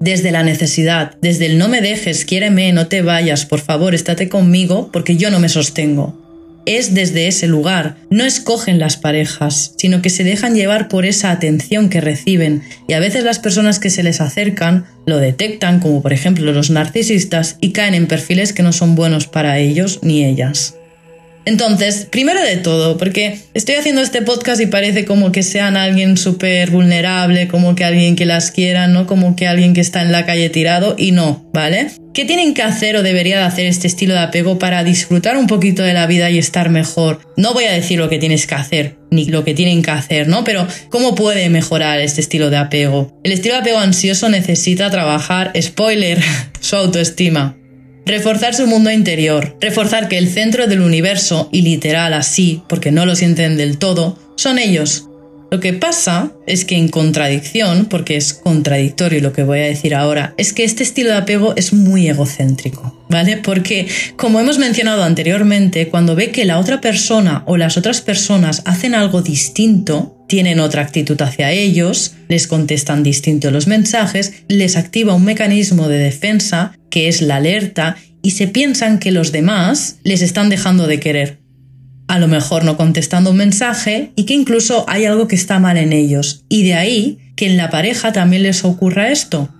desde 0.00 0.32
la 0.32 0.42
necesidad, 0.42 1.16
desde 1.22 1.46
el 1.46 1.58
no 1.58 1.68
me 1.68 1.80
dejes, 1.80 2.24
quiéreme, 2.24 2.72
no 2.72 2.88
te 2.88 3.02
vayas, 3.02 3.46
por 3.46 3.60
favor, 3.60 3.94
estate 3.94 4.28
conmigo 4.28 4.90
porque 4.92 5.16
yo 5.16 5.30
no 5.30 5.38
me 5.38 5.48
sostengo 5.48 6.21
es 6.66 6.94
desde 6.94 7.28
ese 7.28 7.46
lugar. 7.46 7.96
No 8.10 8.24
escogen 8.24 8.78
las 8.78 8.96
parejas, 8.96 9.74
sino 9.76 10.02
que 10.02 10.10
se 10.10 10.24
dejan 10.24 10.54
llevar 10.54 10.88
por 10.88 11.06
esa 11.06 11.30
atención 11.30 11.88
que 11.88 12.00
reciben 12.00 12.62
y 12.88 12.92
a 12.92 13.00
veces 13.00 13.24
las 13.24 13.38
personas 13.38 13.78
que 13.78 13.90
se 13.90 14.02
les 14.02 14.20
acercan 14.20 14.86
lo 15.06 15.18
detectan, 15.18 15.80
como 15.80 16.02
por 16.02 16.12
ejemplo 16.12 16.52
los 16.52 16.70
narcisistas, 16.70 17.56
y 17.60 17.72
caen 17.72 17.94
en 17.94 18.06
perfiles 18.06 18.52
que 18.52 18.62
no 18.62 18.72
son 18.72 18.94
buenos 18.94 19.26
para 19.26 19.58
ellos 19.58 20.00
ni 20.02 20.24
ellas. 20.24 20.76
Entonces, 21.44 22.06
primero 22.10 22.40
de 22.40 22.56
todo, 22.56 22.96
porque 22.96 23.38
estoy 23.54 23.74
haciendo 23.76 24.00
este 24.00 24.22
podcast 24.22 24.60
y 24.60 24.66
parece 24.66 25.04
como 25.04 25.32
que 25.32 25.42
sean 25.42 25.76
alguien 25.76 26.16
súper 26.16 26.70
vulnerable, 26.70 27.48
como 27.48 27.74
que 27.74 27.84
alguien 27.84 28.16
que 28.16 28.26
las 28.26 28.50
quiera, 28.50 28.86
¿no? 28.86 29.06
Como 29.06 29.34
que 29.34 29.46
alguien 29.46 29.74
que 29.74 29.80
está 29.80 30.02
en 30.02 30.12
la 30.12 30.24
calle 30.24 30.50
tirado 30.50 30.94
y 30.96 31.12
no, 31.12 31.48
¿vale? 31.52 31.88
¿Qué 32.14 32.24
tienen 32.26 32.52
que 32.52 32.62
hacer 32.62 32.96
o 32.96 33.02
debería 33.02 33.38
de 33.38 33.44
hacer 33.44 33.66
este 33.66 33.86
estilo 33.86 34.12
de 34.12 34.20
apego 34.20 34.58
para 34.58 34.84
disfrutar 34.84 35.36
un 35.36 35.46
poquito 35.46 35.82
de 35.82 35.94
la 35.94 36.06
vida 36.06 36.30
y 36.30 36.38
estar 36.38 36.68
mejor? 36.68 37.20
No 37.36 37.54
voy 37.54 37.64
a 37.64 37.72
decir 37.72 37.98
lo 37.98 38.10
que 38.10 38.18
tienes 38.18 38.46
que 38.46 38.54
hacer, 38.54 38.96
ni 39.10 39.24
lo 39.24 39.44
que 39.44 39.54
tienen 39.54 39.82
que 39.82 39.90
hacer, 39.90 40.28
¿no? 40.28 40.44
Pero 40.44 40.66
¿cómo 40.90 41.14
puede 41.14 41.48
mejorar 41.48 42.00
este 42.00 42.20
estilo 42.20 42.50
de 42.50 42.58
apego? 42.58 43.18
El 43.24 43.32
estilo 43.32 43.54
de 43.54 43.60
apego 43.60 43.78
ansioso 43.78 44.28
necesita 44.28 44.90
trabajar, 44.90 45.52
spoiler, 45.58 46.20
su 46.60 46.76
autoestima. 46.76 47.56
Reforzar 48.04 48.54
su 48.54 48.66
mundo 48.66 48.90
interior, 48.90 49.56
reforzar 49.60 50.08
que 50.08 50.18
el 50.18 50.28
centro 50.28 50.66
del 50.66 50.80
universo, 50.80 51.48
y 51.52 51.62
literal 51.62 52.14
así, 52.14 52.62
porque 52.68 52.90
no 52.90 53.06
lo 53.06 53.14
sienten 53.14 53.56
del 53.56 53.78
todo, 53.78 54.18
son 54.36 54.58
ellos. 54.58 55.08
Lo 55.52 55.60
que 55.60 55.74
pasa 55.74 56.32
es 56.46 56.64
que 56.64 56.76
en 56.76 56.88
contradicción, 56.88 57.84
porque 57.84 58.16
es 58.16 58.32
contradictorio 58.32 59.20
lo 59.20 59.34
que 59.34 59.42
voy 59.42 59.60
a 59.60 59.64
decir 59.64 59.94
ahora, 59.94 60.32
es 60.38 60.54
que 60.54 60.64
este 60.64 60.82
estilo 60.82 61.10
de 61.10 61.16
apego 61.16 61.52
es 61.56 61.74
muy 61.74 62.08
egocéntrico, 62.08 63.04
¿vale? 63.10 63.36
Porque, 63.36 63.86
como 64.16 64.40
hemos 64.40 64.58
mencionado 64.58 65.04
anteriormente, 65.04 65.88
cuando 65.88 66.16
ve 66.16 66.30
que 66.30 66.46
la 66.46 66.58
otra 66.58 66.80
persona 66.80 67.42
o 67.46 67.58
las 67.58 67.76
otras 67.76 68.00
personas 68.00 68.62
hacen 68.64 68.94
algo 68.94 69.20
distinto, 69.20 70.16
tienen 70.32 70.60
otra 70.60 70.80
actitud 70.80 71.20
hacia 71.20 71.52
ellos, 71.52 72.14
les 72.26 72.46
contestan 72.46 73.02
distinto 73.02 73.50
los 73.50 73.66
mensajes, 73.66 74.44
les 74.48 74.78
activa 74.78 75.14
un 75.14 75.26
mecanismo 75.26 75.88
de 75.88 75.98
defensa 75.98 76.72
que 76.88 77.08
es 77.08 77.20
la 77.20 77.36
alerta 77.36 77.98
y 78.22 78.30
se 78.30 78.48
piensan 78.48 78.98
que 78.98 79.10
los 79.10 79.30
demás 79.30 79.98
les 80.04 80.22
están 80.22 80.48
dejando 80.48 80.86
de 80.86 81.00
querer. 81.00 81.40
A 82.08 82.18
lo 82.18 82.28
mejor 82.28 82.64
no 82.64 82.78
contestando 82.78 83.32
un 83.32 83.36
mensaje 83.36 84.12
y 84.16 84.24
que 84.24 84.32
incluso 84.32 84.86
hay 84.88 85.04
algo 85.04 85.28
que 85.28 85.36
está 85.36 85.58
mal 85.58 85.76
en 85.76 85.92
ellos. 85.92 86.46
Y 86.48 86.62
de 86.62 86.76
ahí 86.76 87.18
que 87.36 87.44
en 87.44 87.58
la 87.58 87.68
pareja 87.68 88.14
también 88.14 88.42
les 88.42 88.64
ocurra 88.64 89.10
esto. 89.10 89.50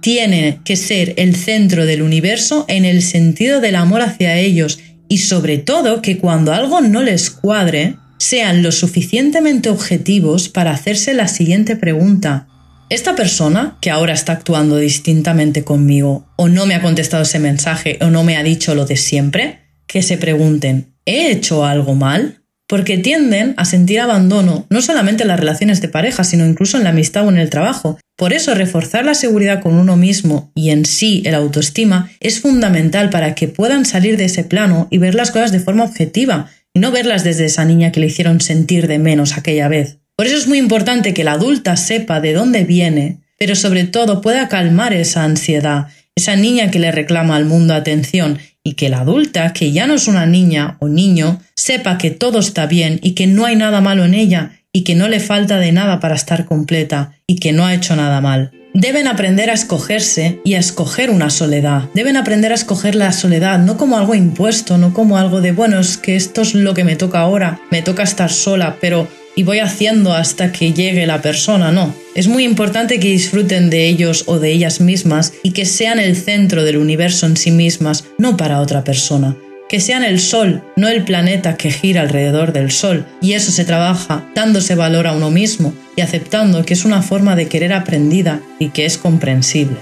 Tiene 0.00 0.58
que 0.64 0.74
ser 0.74 1.14
el 1.18 1.36
centro 1.36 1.86
del 1.86 2.02
universo 2.02 2.64
en 2.66 2.84
el 2.84 3.02
sentido 3.02 3.60
del 3.60 3.76
amor 3.76 4.02
hacia 4.02 4.36
ellos 4.36 4.80
y 5.08 5.18
sobre 5.18 5.58
todo 5.58 6.02
que 6.02 6.18
cuando 6.18 6.52
algo 6.52 6.80
no 6.80 7.04
les 7.04 7.30
cuadre, 7.30 7.94
sean 8.18 8.62
lo 8.62 8.72
suficientemente 8.72 9.68
objetivos 9.68 10.48
para 10.48 10.72
hacerse 10.72 11.14
la 11.14 11.28
siguiente 11.28 11.76
pregunta. 11.76 12.48
¿Esta 12.88 13.16
persona, 13.16 13.78
que 13.80 13.90
ahora 13.90 14.12
está 14.12 14.32
actuando 14.32 14.76
distintamente 14.76 15.64
conmigo, 15.64 16.26
o 16.36 16.48
no 16.48 16.66
me 16.66 16.74
ha 16.76 16.82
contestado 16.82 17.24
ese 17.24 17.40
mensaje, 17.40 17.98
o 18.00 18.10
no 18.10 18.22
me 18.22 18.36
ha 18.36 18.44
dicho 18.44 18.74
lo 18.76 18.86
de 18.86 18.96
siempre? 18.96 19.60
Que 19.88 20.02
se 20.02 20.18
pregunten, 20.18 20.94
¿he 21.04 21.32
hecho 21.32 21.64
algo 21.64 21.96
mal? 21.96 22.42
Porque 22.68 22.98
tienden 22.98 23.54
a 23.56 23.64
sentir 23.64 24.00
abandono, 24.00 24.66
no 24.70 24.82
solamente 24.82 25.22
en 25.22 25.28
las 25.28 25.40
relaciones 25.40 25.80
de 25.80 25.88
pareja, 25.88 26.22
sino 26.24 26.46
incluso 26.46 26.76
en 26.76 26.84
la 26.84 26.90
amistad 26.90 27.26
o 27.26 27.30
en 27.30 27.38
el 27.38 27.50
trabajo. 27.50 27.98
Por 28.16 28.32
eso 28.32 28.54
reforzar 28.54 29.04
la 29.04 29.14
seguridad 29.14 29.62
con 29.62 29.74
uno 29.74 29.96
mismo 29.96 30.50
y 30.54 30.70
en 30.70 30.84
sí 30.84 31.22
el 31.26 31.34
autoestima 31.34 32.10
es 32.18 32.40
fundamental 32.40 33.10
para 33.10 33.34
que 33.34 33.46
puedan 33.46 33.84
salir 33.84 34.16
de 34.16 34.24
ese 34.24 34.42
plano 34.42 34.88
y 34.90 34.98
ver 34.98 35.14
las 35.14 35.30
cosas 35.30 35.52
de 35.52 35.60
forma 35.60 35.84
objetiva, 35.84 36.50
y 36.76 36.78
no 36.78 36.90
verlas 36.90 37.24
desde 37.24 37.46
esa 37.46 37.64
niña 37.64 37.90
que 37.90 38.00
le 38.00 38.08
hicieron 38.08 38.42
sentir 38.42 38.86
de 38.86 38.98
menos 38.98 39.38
aquella 39.38 39.66
vez. 39.66 39.96
Por 40.14 40.26
eso 40.26 40.36
es 40.36 40.46
muy 40.46 40.58
importante 40.58 41.14
que 41.14 41.24
la 41.24 41.32
adulta 41.32 41.74
sepa 41.74 42.20
de 42.20 42.34
dónde 42.34 42.64
viene, 42.64 43.20
pero 43.38 43.56
sobre 43.56 43.84
todo 43.84 44.20
pueda 44.20 44.50
calmar 44.50 44.92
esa 44.92 45.24
ansiedad, 45.24 45.86
esa 46.14 46.36
niña 46.36 46.70
que 46.70 46.78
le 46.78 46.92
reclama 46.92 47.34
al 47.34 47.46
mundo 47.46 47.72
atención, 47.72 48.38
y 48.62 48.74
que 48.74 48.90
la 48.90 49.00
adulta, 49.00 49.54
que 49.54 49.72
ya 49.72 49.86
no 49.86 49.94
es 49.94 50.06
una 50.06 50.26
niña 50.26 50.76
o 50.80 50.88
niño, 50.88 51.40
sepa 51.54 51.96
que 51.96 52.10
todo 52.10 52.40
está 52.40 52.66
bien 52.66 53.00
y 53.02 53.12
que 53.12 53.26
no 53.26 53.46
hay 53.46 53.56
nada 53.56 53.80
malo 53.80 54.04
en 54.04 54.12
ella 54.12 54.55
y 54.72 54.84
que 54.84 54.94
no 54.94 55.08
le 55.08 55.20
falta 55.20 55.58
de 55.58 55.72
nada 55.72 56.00
para 56.00 56.14
estar 56.14 56.44
completa 56.44 57.12
y 57.26 57.36
que 57.36 57.52
no 57.52 57.64
ha 57.64 57.74
hecho 57.74 57.96
nada 57.96 58.20
mal. 58.20 58.52
Deben 58.74 59.06
aprender 59.08 59.48
a 59.48 59.54
escogerse 59.54 60.40
y 60.44 60.52
a 60.52 60.58
escoger 60.58 61.10
una 61.10 61.30
soledad. 61.30 61.84
Deben 61.94 62.18
aprender 62.18 62.52
a 62.52 62.56
escoger 62.56 62.94
la 62.94 63.12
soledad 63.12 63.58
no 63.58 63.78
como 63.78 63.96
algo 63.96 64.14
impuesto, 64.14 64.76
no 64.76 64.92
como 64.92 65.16
algo 65.16 65.40
de, 65.40 65.52
bueno, 65.52 65.80
es 65.80 65.96
que 65.96 66.14
esto 66.14 66.42
es 66.42 66.54
lo 66.54 66.74
que 66.74 66.84
me 66.84 66.94
toca 66.94 67.20
ahora, 67.20 67.58
me 67.70 67.80
toca 67.80 68.02
estar 68.02 68.30
sola, 68.30 68.76
pero 68.78 69.08
y 69.34 69.44
voy 69.44 69.60
haciendo 69.60 70.12
hasta 70.12 70.52
que 70.52 70.72
llegue 70.72 71.06
la 71.06 71.22
persona, 71.22 71.72
no. 71.72 71.94
Es 72.14 72.28
muy 72.28 72.44
importante 72.44 73.00
que 73.00 73.08
disfruten 73.08 73.70
de 73.70 73.86
ellos 73.86 74.24
o 74.26 74.38
de 74.38 74.50
ellas 74.50 74.80
mismas 74.82 75.32
y 75.42 75.52
que 75.52 75.64
sean 75.64 75.98
el 75.98 76.16
centro 76.16 76.64
del 76.64 76.76
universo 76.76 77.26
en 77.26 77.36
sí 77.38 77.50
mismas, 77.50 78.04
no 78.18 78.36
para 78.36 78.60
otra 78.60 78.84
persona 78.84 79.36
que 79.68 79.80
sean 79.80 80.04
el 80.04 80.20
Sol, 80.20 80.62
no 80.76 80.88
el 80.88 81.04
planeta 81.04 81.56
que 81.56 81.70
gira 81.70 82.02
alrededor 82.02 82.52
del 82.52 82.70
Sol, 82.70 83.06
y 83.20 83.32
eso 83.32 83.50
se 83.50 83.64
trabaja 83.64 84.28
dándose 84.34 84.74
valor 84.74 85.06
a 85.06 85.12
uno 85.12 85.30
mismo 85.30 85.72
y 85.96 86.02
aceptando 86.02 86.64
que 86.64 86.74
es 86.74 86.84
una 86.84 87.02
forma 87.02 87.36
de 87.36 87.48
querer 87.48 87.72
aprendida 87.72 88.40
y 88.58 88.68
que 88.68 88.84
es 88.86 88.98
comprensible. 88.98 89.76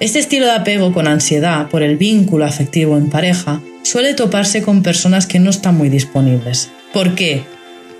Este 0.00 0.18
estilo 0.18 0.46
de 0.46 0.52
apego 0.52 0.92
con 0.92 1.06
ansiedad 1.06 1.68
por 1.68 1.82
el 1.82 1.96
vínculo 1.96 2.46
afectivo 2.46 2.96
en 2.96 3.10
pareja 3.10 3.60
suele 3.82 4.14
toparse 4.14 4.62
con 4.62 4.82
personas 4.82 5.26
que 5.26 5.38
no 5.38 5.50
están 5.50 5.76
muy 5.76 5.90
disponibles. 5.90 6.70
¿Por 6.92 7.14
qué? 7.14 7.44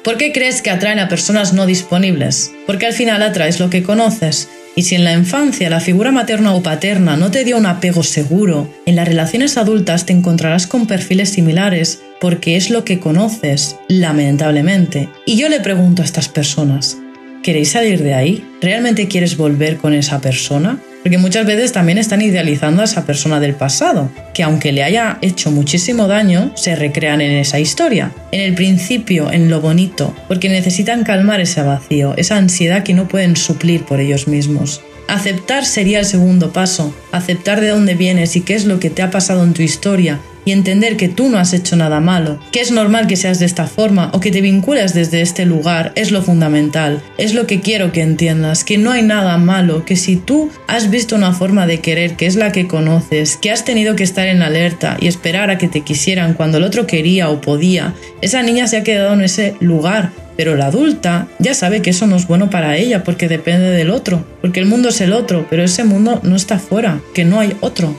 ¿Por 0.02 0.16
qué 0.16 0.32
crees 0.32 0.62
que 0.62 0.70
atraen 0.70 0.98
a 0.98 1.08
personas 1.08 1.52
no 1.52 1.66
disponibles? 1.66 2.52
Porque 2.66 2.86
al 2.86 2.94
final 2.94 3.22
atraes 3.22 3.60
lo 3.60 3.68
que 3.68 3.82
conoces 3.82 4.48
y 4.74 4.82
si 4.82 4.94
en 4.94 5.04
la 5.04 5.12
infancia 5.12 5.68
la 5.68 5.80
figura 5.80 6.10
materna 6.10 6.54
o 6.54 6.62
paterna 6.62 7.18
no 7.18 7.30
te 7.30 7.44
dio 7.44 7.58
un 7.58 7.66
apego 7.66 8.02
seguro, 8.02 8.72
en 8.86 8.96
las 8.96 9.06
relaciones 9.06 9.58
adultas 9.58 10.06
te 10.06 10.14
encontrarás 10.14 10.66
con 10.66 10.86
perfiles 10.86 11.30
similares 11.30 12.00
porque 12.18 12.56
es 12.56 12.70
lo 12.70 12.84
que 12.84 12.98
conoces, 12.98 13.76
lamentablemente. 13.88 15.10
Y 15.26 15.36
yo 15.36 15.50
le 15.50 15.60
pregunto 15.60 16.00
a 16.00 16.06
estas 16.06 16.28
personas, 16.28 16.96
¿queréis 17.42 17.72
salir 17.72 18.02
de 18.02 18.14
ahí? 18.14 18.44
¿Realmente 18.62 19.06
quieres 19.06 19.36
volver 19.36 19.76
con 19.76 19.92
esa 19.92 20.20
persona? 20.22 20.78
Porque 21.02 21.18
muchas 21.18 21.46
veces 21.46 21.72
también 21.72 21.98
están 21.98 22.22
idealizando 22.22 22.82
a 22.82 22.84
esa 22.84 23.06
persona 23.06 23.40
del 23.40 23.54
pasado, 23.54 24.10
que 24.34 24.42
aunque 24.42 24.72
le 24.72 24.82
haya 24.82 25.18
hecho 25.22 25.50
muchísimo 25.50 26.06
daño, 26.06 26.52
se 26.56 26.76
recrean 26.76 27.20
en 27.20 27.32
esa 27.32 27.58
historia, 27.58 28.12
en 28.32 28.40
el 28.40 28.54
principio, 28.54 29.30
en 29.30 29.48
lo 29.48 29.60
bonito, 29.60 30.14
porque 30.28 30.48
necesitan 30.48 31.04
calmar 31.04 31.40
ese 31.40 31.62
vacío, 31.62 32.14
esa 32.16 32.36
ansiedad 32.36 32.82
que 32.82 32.94
no 32.94 33.08
pueden 33.08 33.36
suplir 33.36 33.84
por 33.84 34.00
ellos 34.00 34.28
mismos. 34.28 34.82
Aceptar 35.08 35.64
sería 35.64 35.98
el 35.98 36.04
segundo 36.04 36.52
paso, 36.52 36.94
aceptar 37.10 37.60
de 37.60 37.68
dónde 37.68 37.94
vienes 37.94 38.36
y 38.36 38.42
qué 38.42 38.54
es 38.54 38.64
lo 38.66 38.78
que 38.78 38.90
te 38.90 39.02
ha 39.02 39.10
pasado 39.10 39.42
en 39.42 39.54
tu 39.54 39.62
historia 39.62 40.20
y 40.44 40.52
entender 40.52 40.96
que 40.96 41.08
tú 41.08 41.28
no 41.28 41.38
has 41.38 41.52
hecho 41.52 41.76
nada 41.76 42.00
malo, 42.00 42.38
que 42.52 42.60
es 42.60 42.70
normal 42.70 43.06
que 43.06 43.16
seas 43.16 43.38
de 43.38 43.46
esta 43.46 43.66
forma 43.66 44.10
o 44.12 44.20
que 44.20 44.30
te 44.30 44.40
vinculas 44.40 44.94
desde 44.94 45.20
este 45.20 45.46
lugar, 45.46 45.92
es 45.94 46.10
lo 46.10 46.22
fundamental, 46.22 47.02
es 47.18 47.34
lo 47.34 47.46
que 47.46 47.60
quiero 47.60 47.92
que 47.92 48.02
entiendas, 48.02 48.64
que 48.64 48.78
no 48.78 48.90
hay 48.90 49.02
nada 49.02 49.36
malo, 49.38 49.84
que 49.84 49.96
si 49.96 50.16
tú 50.16 50.50
has 50.66 50.90
visto 50.90 51.16
una 51.16 51.32
forma 51.32 51.66
de 51.66 51.80
querer 51.80 52.16
que 52.16 52.26
es 52.26 52.36
la 52.36 52.52
que 52.52 52.66
conoces, 52.66 53.36
que 53.36 53.50
has 53.50 53.64
tenido 53.64 53.96
que 53.96 54.04
estar 54.04 54.28
en 54.28 54.42
alerta 54.42 54.96
y 55.00 55.08
esperar 55.08 55.50
a 55.50 55.58
que 55.58 55.68
te 55.68 55.82
quisieran 55.82 56.34
cuando 56.34 56.58
el 56.58 56.64
otro 56.64 56.86
quería 56.86 57.30
o 57.30 57.40
podía, 57.40 57.94
esa 58.22 58.42
niña 58.42 58.66
se 58.66 58.78
ha 58.78 58.84
quedado 58.84 59.14
en 59.14 59.22
ese 59.22 59.54
lugar 59.60 60.12
pero 60.40 60.56
la 60.56 60.68
adulta 60.68 61.28
ya 61.38 61.52
sabe 61.52 61.82
que 61.82 61.90
eso 61.90 62.06
no 62.06 62.16
es 62.16 62.26
bueno 62.26 62.48
para 62.48 62.78
ella 62.78 63.04
porque 63.04 63.28
depende 63.28 63.72
del 63.72 63.90
otro, 63.90 64.24
porque 64.40 64.58
el 64.60 64.64
mundo 64.64 64.88
es 64.88 65.02
el 65.02 65.12
otro, 65.12 65.46
pero 65.50 65.62
ese 65.62 65.84
mundo 65.84 66.18
no 66.22 66.34
está 66.34 66.58
fuera, 66.58 66.98
que 67.12 67.26
no 67.26 67.40
hay 67.40 67.54
otro. 67.60 67.94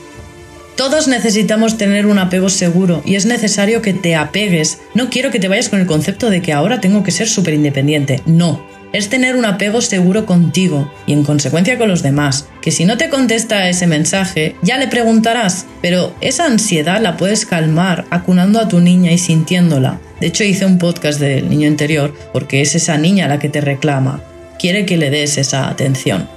Todos 0.82 1.08
necesitamos 1.08 1.78
tener 1.78 2.08
un 2.08 2.18
apego 2.18 2.50
seguro 2.50 3.04
y 3.06 3.14
es 3.14 3.28
necesario 3.28 3.84
que 3.84 3.94
te 3.94 4.16
apegues. 4.16 4.80
No 4.96 5.12
quiero 5.12 5.30
que 5.30 5.40
te 5.40 5.48
vayas 5.48 5.70
con 5.70 5.80
el 5.80 5.86
concepto 5.86 6.32
de 6.32 6.42
que 6.42 6.54
ahora 6.54 6.82
tengo 6.82 7.04
que 7.04 7.12
ser 7.12 7.30
súper 7.30 7.54
independiente. 7.54 8.24
No. 8.26 8.66
Es 8.92 9.08
tener 9.08 9.36
un 9.36 9.46
apego 9.46 9.82
seguro 9.82 10.26
contigo 10.26 10.92
y 11.06 11.14
en 11.14 11.24
consecuencia 11.24 11.78
con 11.78 11.88
los 11.88 12.02
demás. 12.02 12.48
Que 12.64 12.72
si 12.72 12.86
no 12.86 12.98
te 12.98 13.10
contesta 13.10 13.70
ese 13.70 13.86
mensaje, 13.86 14.56
ya 14.64 14.80
le 14.80 14.88
preguntarás, 14.88 15.68
pero 15.84 16.16
esa 16.20 16.48
ansiedad 16.48 17.00
la 17.00 17.16
puedes 17.16 17.46
calmar 17.46 18.06
acunando 18.10 18.60
a 18.60 18.68
tu 18.68 18.80
niña 18.80 19.12
y 19.12 19.20
sintiéndola. 19.20 20.02
De 20.20 20.26
hecho, 20.26 20.44
hice 20.44 20.66
un 20.66 20.80
podcast 20.80 21.20
del 21.20 21.48
niño 21.48 21.68
interior 21.68 22.12
porque 22.34 22.62
es 22.62 22.74
esa 22.74 22.98
niña 22.98 23.28
la 23.28 23.38
que 23.38 23.50
te 23.50 23.62
reclama. 23.62 24.24
Quiere 24.58 24.88
que 24.88 24.98
le 24.98 25.12
des 25.12 25.38
esa 25.38 25.70
atención. 25.70 26.28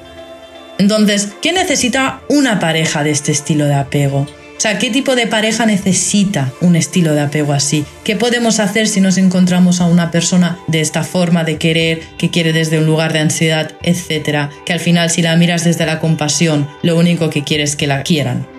Entonces, 0.78 1.28
¿qué 1.40 1.52
necesita 1.52 2.20
una 2.28 2.58
pareja 2.58 3.04
de 3.04 3.10
este 3.10 3.32
estilo 3.32 3.66
de 3.66 3.74
apego? 3.74 4.26
O 4.56 4.60
sea, 4.66 4.78
¿qué 4.78 4.90
tipo 4.90 5.14
de 5.14 5.26
pareja 5.26 5.66
necesita 5.66 6.52
un 6.60 6.74
estilo 6.74 7.12
de 7.12 7.20
apego 7.20 7.52
así? 7.52 7.84
¿Qué 8.02 8.16
podemos 8.16 8.60
hacer 8.60 8.88
si 8.88 9.00
nos 9.00 9.18
encontramos 9.18 9.80
a 9.80 9.86
una 9.86 10.10
persona 10.10 10.58
de 10.68 10.80
esta 10.80 11.02
forma 11.02 11.44
de 11.44 11.58
querer, 11.58 12.00
que 12.16 12.30
quiere 12.30 12.52
desde 12.52 12.78
un 12.78 12.86
lugar 12.86 13.12
de 13.12 13.18
ansiedad, 13.18 13.72
etcétera? 13.82 14.50
Que 14.64 14.72
al 14.72 14.80
final, 14.80 15.10
si 15.10 15.22
la 15.22 15.36
miras 15.36 15.64
desde 15.64 15.84
la 15.84 16.00
compasión, 16.00 16.66
lo 16.82 16.96
único 16.96 17.28
que 17.28 17.44
quiere 17.44 17.64
es 17.64 17.76
que 17.76 17.86
la 17.86 18.02
quieran. 18.04 18.53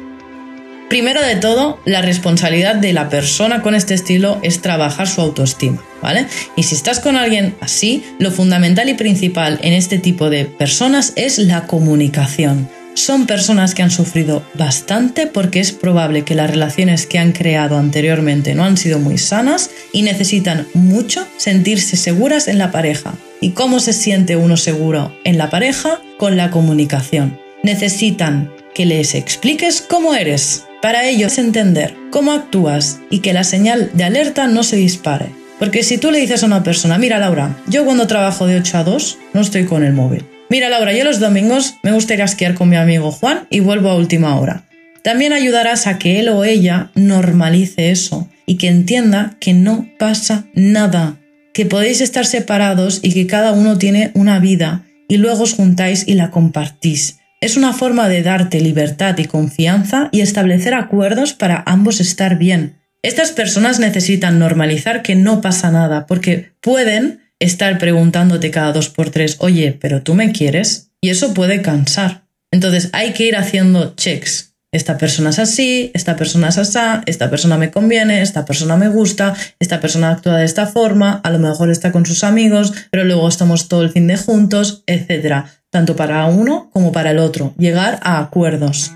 Primero 0.89 1.22
de 1.24 1.36
todo, 1.36 1.80
la 1.86 2.04
responsabilidad 2.04 2.75
de 2.75 2.94
la 2.94 3.10
persona 3.10 3.63
con 3.63 3.74
este 3.74 3.96
estilo 3.96 4.39
es 4.44 4.62
trabajar 4.62 5.08
su 5.08 5.20
autoestima, 5.20 5.84
¿vale? 6.01 6.27
Y 6.56 6.63
si 6.63 6.75
estás 6.75 7.00
con 7.00 7.18
alguien 7.18 7.56
así, 7.60 8.04
lo 8.20 8.32
fundamental 8.32 8.88
y 8.88 8.94
principal 8.94 9.60
en 9.63 9.74
este 9.74 9.98
tipo 9.98 10.30
de 10.30 10.46
personas 10.46 11.13
es 11.15 11.39
la 11.39 11.65
comunicación. 11.65 12.70
son 12.96 13.27
personas 13.27 13.75
que 13.75 13.84
han 13.84 13.92
sufrido 13.92 14.42
bastante 14.54 15.27
porque 15.27 15.60
es 15.60 15.74
probable 15.74 16.24
que 16.24 16.34
las 16.34 16.50
relaciones 16.50 17.06
que 17.06 17.20
han 17.20 17.34
creado 17.34 17.77
anteriormente 17.77 18.56
no 18.56 18.63
han 18.63 18.77
sido 18.77 19.00
muy 19.00 19.18
sanas 19.18 19.70
y 19.92 20.01
necesitan 20.01 20.65
mucho 20.74 21.27
sentirse 21.36 21.98
seguras 21.98 22.48
en 22.48 22.58
la 22.58 22.72
pareja. 22.72 23.13
¿Y 23.42 23.50
cómo 23.50 23.82
se 23.82 23.92
siente 23.92 24.38
uno 24.38 24.56
seguro 24.56 25.13
en 25.25 25.38
la 25.38 25.50
pareja? 25.50 26.00
Con 26.18 26.38
la 26.38 26.51
comunicación. 26.51 27.38
Necesitan 27.63 28.50
que 28.74 28.86
les 28.86 29.13
expliques 29.15 29.82
cómo 29.82 30.15
eres. 30.15 30.64
Para 30.86 31.10
ellos 31.10 31.39
entender 31.39 31.96
cómo 32.12 32.32
actúas 32.32 33.00
y 33.10 33.22
que 33.22 33.34
la 33.34 33.44
señal 33.44 33.89
de 33.96 34.04
alerta 34.04 34.46
no 34.46 34.62
se 34.62 34.75
dispare. 34.75 35.32
Porque 35.58 35.82
si 35.82 35.98
tú 35.98 36.12
le 36.12 36.20
dices 36.20 36.44
a 36.44 36.46
una 36.46 36.62
persona, 36.62 37.00
mira 37.00 37.18
Laura, 37.18 37.58
yo 37.65 37.86
cuando 37.86 38.06
trabajo 38.06 38.46
de 38.46 38.58
8 38.58 38.77
a 38.77 38.84
2 38.84 39.18
no 39.34 39.42
estoy 39.42 39.65
con 39.65 39.84
el 39.84 39.94
móvil 39.94 40.27
Mira 40.48 40.70
Laura, 40.70 40.94
yo 40.94 41.04
los 41.04 41.20
domingos 41.20 41.74
me 41.82 41.92
gustaría 41.92 42.25
esquiar 42.25 42.54
con 42.54 42.70
mi 42.70 42.75
amigo 42.75 43.10
Juan 43.10 43.48
y 43.50 43.62
vuelvo 43.62 43.89
a 43.89 43.96
última 43.96 44.39
hora. 44.39 44.65
También 45.01 45.34
ayudarás 45.34 45.88
a 45.88 45.98
que 45.98 46.20
él 46.20 46.30
o 46.30 46.46
ella 46.46 46.92
normalice 46.94 47.89
eso 47.89 48.30
y 48.46 48.58
que 48.58 48.68
entienda 48.68 49.38
que 49.39 49.56
no 49.56 49.89
pasa 49.98 50.46
nada, 50.54 51.18
que 51.51 51.65
podéis 51.65 52.00
estar 52.00 52.27
separados 52.27 53.00
y 53.01 53.12
que 53.12 53.25
cada 53.25 53.54
uno 53.54 53.80
tiene 53.80 54.12
una 54.13 54.38
vida 54.38 54.86
y 55.08 55.18
luego 55.18 55.46
os 55.46 55.54
juntáis 55.56 56.08
y 56.08 56.13
la 56.13 56.30
compartís. 56.30 57.18
Es 57.46 57.58
una 57.58 57.74
forma 57.74 58.10
de 58.10 58.24
darte 58.24 58.60
libertad 58.60 59.16
y 59.20 59.25
confianza 59.25 60.10
y 60.12 60.22
establecer 60.22 60.74
acuerdos 60.74 61.34
para 61.34 61.62
ambos 61.68 62.00
estar 62.00 62.40
bien. 62.40 62.80
Estas 63.04 63.34
personas 63.34 63.78
necesitan 63.78 64.40
normalizar 64.40 65.04
que 65.04 65.14
no 65.14 65.42
pasa 65.42 65.70
nada 65.70 66.08
porque 66.08 66.54
pueden 66.60 67.20
estar 67.38 67.78
preguntándote 67.78 68.50
cada 68.50 68.72
dos 68.72 68.90
por 68.90 69.12
tres, 69.12 69.36
oye, 69.42 69.78
pero 69.80 70.02
tú 70.02 70.16
me 70.16 70.32
quieres, 70.32 70.90
y 71.02 71.12
eso 71.12 71.36
puede 71.36 71.62
cansar. 71.62 72.25
Entonces 72.50 72.90
hay 72.94 73.14
que 73.14 73.25
ir 73.25 73.36
haciendo 73.36 73.94
checks. 73.96 74.56
Esta 74.72 74.98
persona 74.98 75.30
es 75.30 75.38
así, 75.38 75.92
esta 75.94 76.16
persona 76.16 76.50
es 76.50 76.58
así, 76.58 76.80
esta 77.06 77.30
persona 77.30 77.58
me 77.58 77.70
conviene, 77.70 78.24
esta 78.24 78.44
persona 78.44 78.75
me 78.75 78.90
gusta, 78.90 79.36
esta 79.60 79.80
persona 79.80 80.10
actúa 80.10 80.38
de 80.38 80.46
esta 80.46 80.66
forma, 80.66 81.22
a 81.24 81.30
lo 81.30 81.38
mejor 81.38 81.70
está 81.70 81.92
con 81.92 82.08
sus 82.08 82.24
amigos, 82.24 82.74
pero 82.90 83.04
luego 83.04 83.30
estamos 83.30 83.70
todo 83.70 83.84
el 83.84 83.92
fin 83.92 84.08
de 84.08 84.18
juntos, 84.18 84.84
etc. 84.88 85.46
Tanto 85.75 85.98
para 85.98 86.25
uno 86.27 86.70
como 86.72 86.94
para 86.94 87.12
el 87.12 87.20
otro. 87.20 87.53
Llegar 87.58 88.00
a 88.01 88.20
acuerdos. 88.20 88.94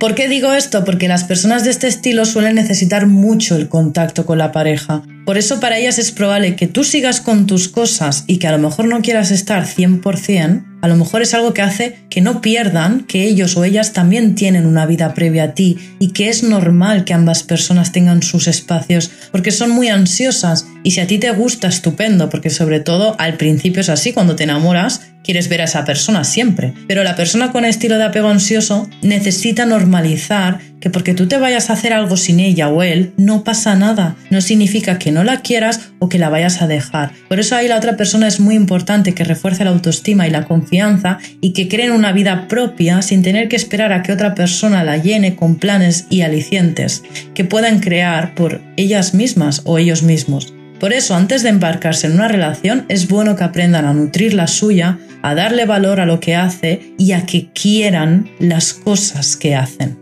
¿Por 0.00 0.16
qué 0.16 0.26
digo 0.26 0.52
esto? 0.52 0.82
Porque 0.82 1.06
las 1.06 1.22
personas 1.22 1.62
de 1.62 1.70
este 1.70 1.86
estilo 1.86 2.24
suelen 2.24 2.56
necesitar 2.56 3.06
mucho 3.06 3.54
el 3.54 3.68
contacto 3.68 4.26
con 4.26 4.36
la 4.36 4.50
pareja. 4.50 5.04
Por 5.24 5.38
eso 5.38 5.60
para 5.60 5.78
ellas 5.78 6.00
es 6.00 6.10
probable 6.10 6.56
que 6.56 6.66
tú 6.66 6.82
sigas 6.82 7.20
con 7.20 7.46
tus 7.46 7.68
cosas 7.68 8.24
y 8.26 8.38
que 8.38 8.48
a 8.48 8.50
lo 8.50 8.58
mejor 8.58 8.86
no 8.86 9.00
quieras 9.00 9.30
estar 9.30 9.64
100%, 9.64 10.64
a 10.82 10.88
lo 10.88 10.96
mejor 10.96 11.22
es 11.22 11.32
algo 11.32 11.54
que 11.54 11.62
hace 11.62 11.96
que 12.10 12.20
no 12.20 12.42
pierdan 12.42 13.04
que 13.04 13.24
ellos 13.24 13.56
o 13.56 13.64
ellas 13.64 13.92
también 13.92 14.34
tienen 14.34 14.66
una 14.66 14.84
vida 14.84 15.14
previa 15.14 15.44
a 15.44 15.54
ti 15.54 15.78
y 15.98 16.08
que 16.08 16.28
es 16.28 16.42
normal 16.42 17.04
que 17.04 17.14
ambas 17.14 17.44
personas 17.44 17.92
tengan 17.92 18.22
sus 18.22 18.48
espacios 18.48 19.10
porque 19.30 19.52
son 19.52 19.70
muy 19.70 19.88
ansiosas 19.88 20.66
y 20.84 20.90
si 20.90 21.00
a 21.00 21.06
ti 21.06 21.18
te 21.18 21.30
gusta, 21.30 21.68
estupendo, 21.68 22.28
porque 22.28 22.50
sobre 22.50 22.80
todo 22.80 23.14
al 23.18 23.34
principio 23.36 23.80
es 23.80 23.88
así, 23.88 24.12
cuando 24.12 24.34
te 24.34 24.44
enamoras, 24.44 25.02
quieres 25.22 25.48
ver 25.48 25.60
a 25.60 25.64
esa 25.64 25.84
persona 25.84 26.24
siempre. 26.24 26.74
Pero 26.88 27.04
la 27.04 27.14
persona 27.14 27.52
con 27.52 27.64
estilo 27.64 27.98
de 27.98 28.04
apego 28.04 28.28
ansioso 28.28 28.88
necesita 29.02 29.64
normalizar 29.64 30.58
que 30.80 30.90
porque 30.90 31.14
tú 31.14 31.28
te 31.28 31.38
vayas 31.38 31.70
a 31.70 31.74
hacer 31.74 31.92
algo 31.92 32.16
sin 32.16 32.40
ella 32.40 32.68
o 32.68 32.82
él, 32.82 33.12
no 33.16 33.44
pasa 33.44 33.76
nada. 33.76 34.16
No 34.30 34.40
significa 34.40 34.98
que 34.98 35.12
no 35.12 35.22
la 35.22 35.40
quieras 35.40 35.92
o 36.00 36.08
que 36.08 36.18
la 36.18 36.28
vayas 36.28 36.60
a 36.60 36.66
dejar. 36.66 37.12
Por 37.28 37.38
eso 37.38 37.54
ahí 37.54 37.68
la 37.68 37.76
otra 37.76 37.96
persona 37.96 38.26
es 38.26 38.40
muy 38.40 38.56
importante 38.56 39.14
que 39.14 39.22
refuerce 39.22 39.62
la 39.62 39.70
autoestima 39.70 40.26
y 40.26 40.30
la 40.30 40.44
confianza 40.44 40.71
y 41.40 41.52
que 41.52 41.68
creen 41.68 41.92
una 41.92 42.12
vida 42.12 42.48
propia 42.48 43.02
sin 43.02 43.22
tener 43.22 43.48
que 43.48 43.56
esperar 43.56 43.92
a 43.92 44.02
que 44.02 44.12
otra 44.12 44.34
persona 44.34 44.84
la 44.84 44.96
llene 44.96 45.36
con 45.36 45.56
planes 45.56 46.06
y 46.08 46.22
alicientes 46.22 47.02
que 47.34 47.44
puedan 47.44 47.80
crear 47.80 48.34
por 48.34 48.60
ellas 48.76 49.14
mismas 49.14 49.62
o 49.64 49.78
ellos 49.78 50.02
mismos. 50.02 50.54
Por 50.80 50.92
eso, 50.92 51.14
antes 51.14 51.42
de 51.42 51.50
embarcarse 51.50 52.06
en 52.06 52.14
una 52.14 52.26
relación, 52.26 52.86
es 52.88 53.06
bueno 53.06 53.36
que 53.36 53.44
aprendan 53.44 53.84
a 53.84 53.92
nutrir 53.92 54.34
la 54.34 54.48
suya, 54.48 54.98
a 55.22 55.34
darle 55.34 55.66
valor 55.66 56.00
a 56.00 56.06
lo 56.06 56.18
que 56.18 56.34
hace 56.34 56.94
y 56.98 57.12
a 57.12 57.24
que 57.24 57.50
quieran 57.52 58.30
las 58.40 58.72
cosas 58.72 59.36
que 59.36 59.54
hacen. 59.54 59.98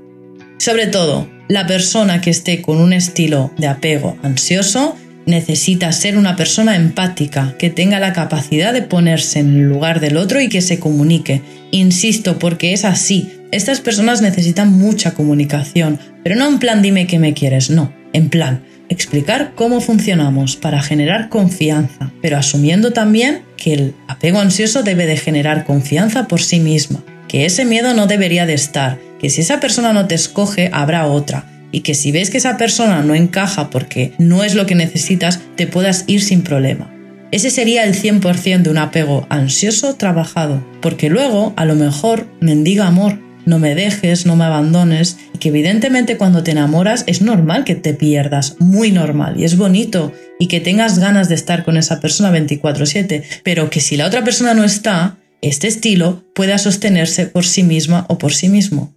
Sobre 0.58 0.86
todo, 0.86 1.28
la 1.48 1.66
persona 1.66 2.20
que 2.20 2.30
esté 2.30 2.62
con 2.62 2.80
un 2.80 2.92
estilo 2.92 3.50
de 3.58 3.66
apego 3.66 4.16
ansioso 4.22 4.96
necesita 5.30 5.90
ser 5.92 6.18
una 6.18 6.36
persona 6.36 6.76
empática, 6.76 7.54
que 7.58 7.70
tenga 7.70 7.98
la 8.00 8.12
capacidad 8.12 8.72
de 8.72 8.82
ponerse 8.82 9.38
en 9.38 9.54
el 9.54 9.68
lugar 9.68 10.00
del 10.00 10.16
otro 10.16 10.40
y 10.40 10.48
que 10.48 10.60
se 10.60 10.78
comunique. 10.78 11.42
Insisto, 11.70 12.38
porque 12.38 12.72
es 12.72 12.84
así. 12.84 13.30
Estas 13.52 13.80
personas 13.80 14.20
necesitan 14.22 14.72
mucha 14.72 15.14
comunicación, 15.14 15.98
pero 16.22 16.36
no 16.36 16.48
en 16.48 16.58
plan 16.58 16.82
dime 16.82 17.06
que 17.06 17.18
me 17.18 17.34
quieres, 17.34 17.70
no, 17.70 17.92
en 18.12 18.28
plan 18.28 18.62
explicar 18.90 19.52
cómo 19.54 19.80
funcionamos 19.80 20.56
para 20.56 20.82
generar 20.82 21.28
confianza, 21.28 22.12
pero 22.20 22.36
asumiendo 22.36 22.92
también 22.92 23.42
que 23.56 23.72
el 23.72 23.94
apego 24.08 24.40
ansioso 24.40 24.82
debe 24.82 25.06
de 25.06 25.16
generar 25.16 25.64
confianza 25.64 26.26
por 26.26 26.42
sí 26.42 26.58
misma, 26.58 27.02
que 27.28 27.46
ese 27.46 27.64
miedo 27.64 27.94
no 27.94 28.08
debería 28.08 28.46
de 28.46 28.54
estar, 28.54 28.98
que 29.20 29.30
si 29.30 29.42
esa 29.42 29.60
persona 29.60 29.92
no 29.92 30.08
te 30.08 30.16
escoge 30.16 30.70
habrá 30.72 31.06
otra, 31.06 31.46
y 31.72 31.80
que 31.80 31.94
si 31.94 32.12
ves 32.12 32.30
que 32.30 32.38
esa 32.38 32.56
persona 32.56 33.02
no 33.02 33.14
encaja 33.14 33.70
porque 33.70 34.12
no 34.18 34.44
es 34.44 34.54
lo 34.54 34.66
que 34.66 34.74
necesitas, 34.74 35.40
te 35.56 35.66
puedas 35.66 36.04
ir 36.06 36.22
sin 36.22 36.42
problema. 36.42 36.94
Ese 37.32 37.50
sería 37.50 37.84
el 37.84 37.94
100% 37.94 38.62
de 38.62 38.70
un 38.70 38.78
apego 38.78 39.26
ansioso 39.28 39.94
trabajado, 39.94 40.66
porque 40.80 41.08
luego 41.08 41.52
a 41.56 41.64
lo 41.64 41.76
mejor 41.76 42.26
mendiga 42.40 42.88
amor, 42.88 43.20
no 43.46 43.58
me 43.58 43.74
dejes, 43.74 44.26
no 44.26 44.36
me 44.36 44.44
abandones, 44.44 45.16
y 45.34 45.38
que 45.38 45.48
evidentemente 45.50 46.16
cuando 46.16 46.42
te 46.42 46.50
enamoras 46.50 47.04
es 47.06 47.22
normal 47.22 47.64
que 47.64 47.76
te 47.76 47.94
pierdas, 47.94 48.56
muy 48.58 48.90
normal, 48.90 49.38
y 49.38 49.44
es 49.44 49.56
bonito, 49.56 50.12
y 50.38 50.48
que 50.48 50.60
tengas 50.60 50.98
ganas 50.98 51.28
de 51.28 51.36
estar 51.36 51.64
con 51.64 51.76
esa 51.76 52.00
persona 52.00 52.30
24/7, 52.30 53.22
pero 53.44 53.70
que 53.70 53.80
si 53.80 53.96
la 53.96 54.06
otra 54.06 54.24
persona 54.24 54.54
no 54.54 54.64
está, 54.64 55.16
este 55.40 55.68
estilo 55.68 56.24
pueda 56.34 56.58
sostenerse 56.58 57.26
por 57.26 57.46
sí 57.46 57.62
misma 57.62 58.06
o 58.08 58.18
por 58.18 58.32
sí 58.32 58.48
mismo. 58.48 58.92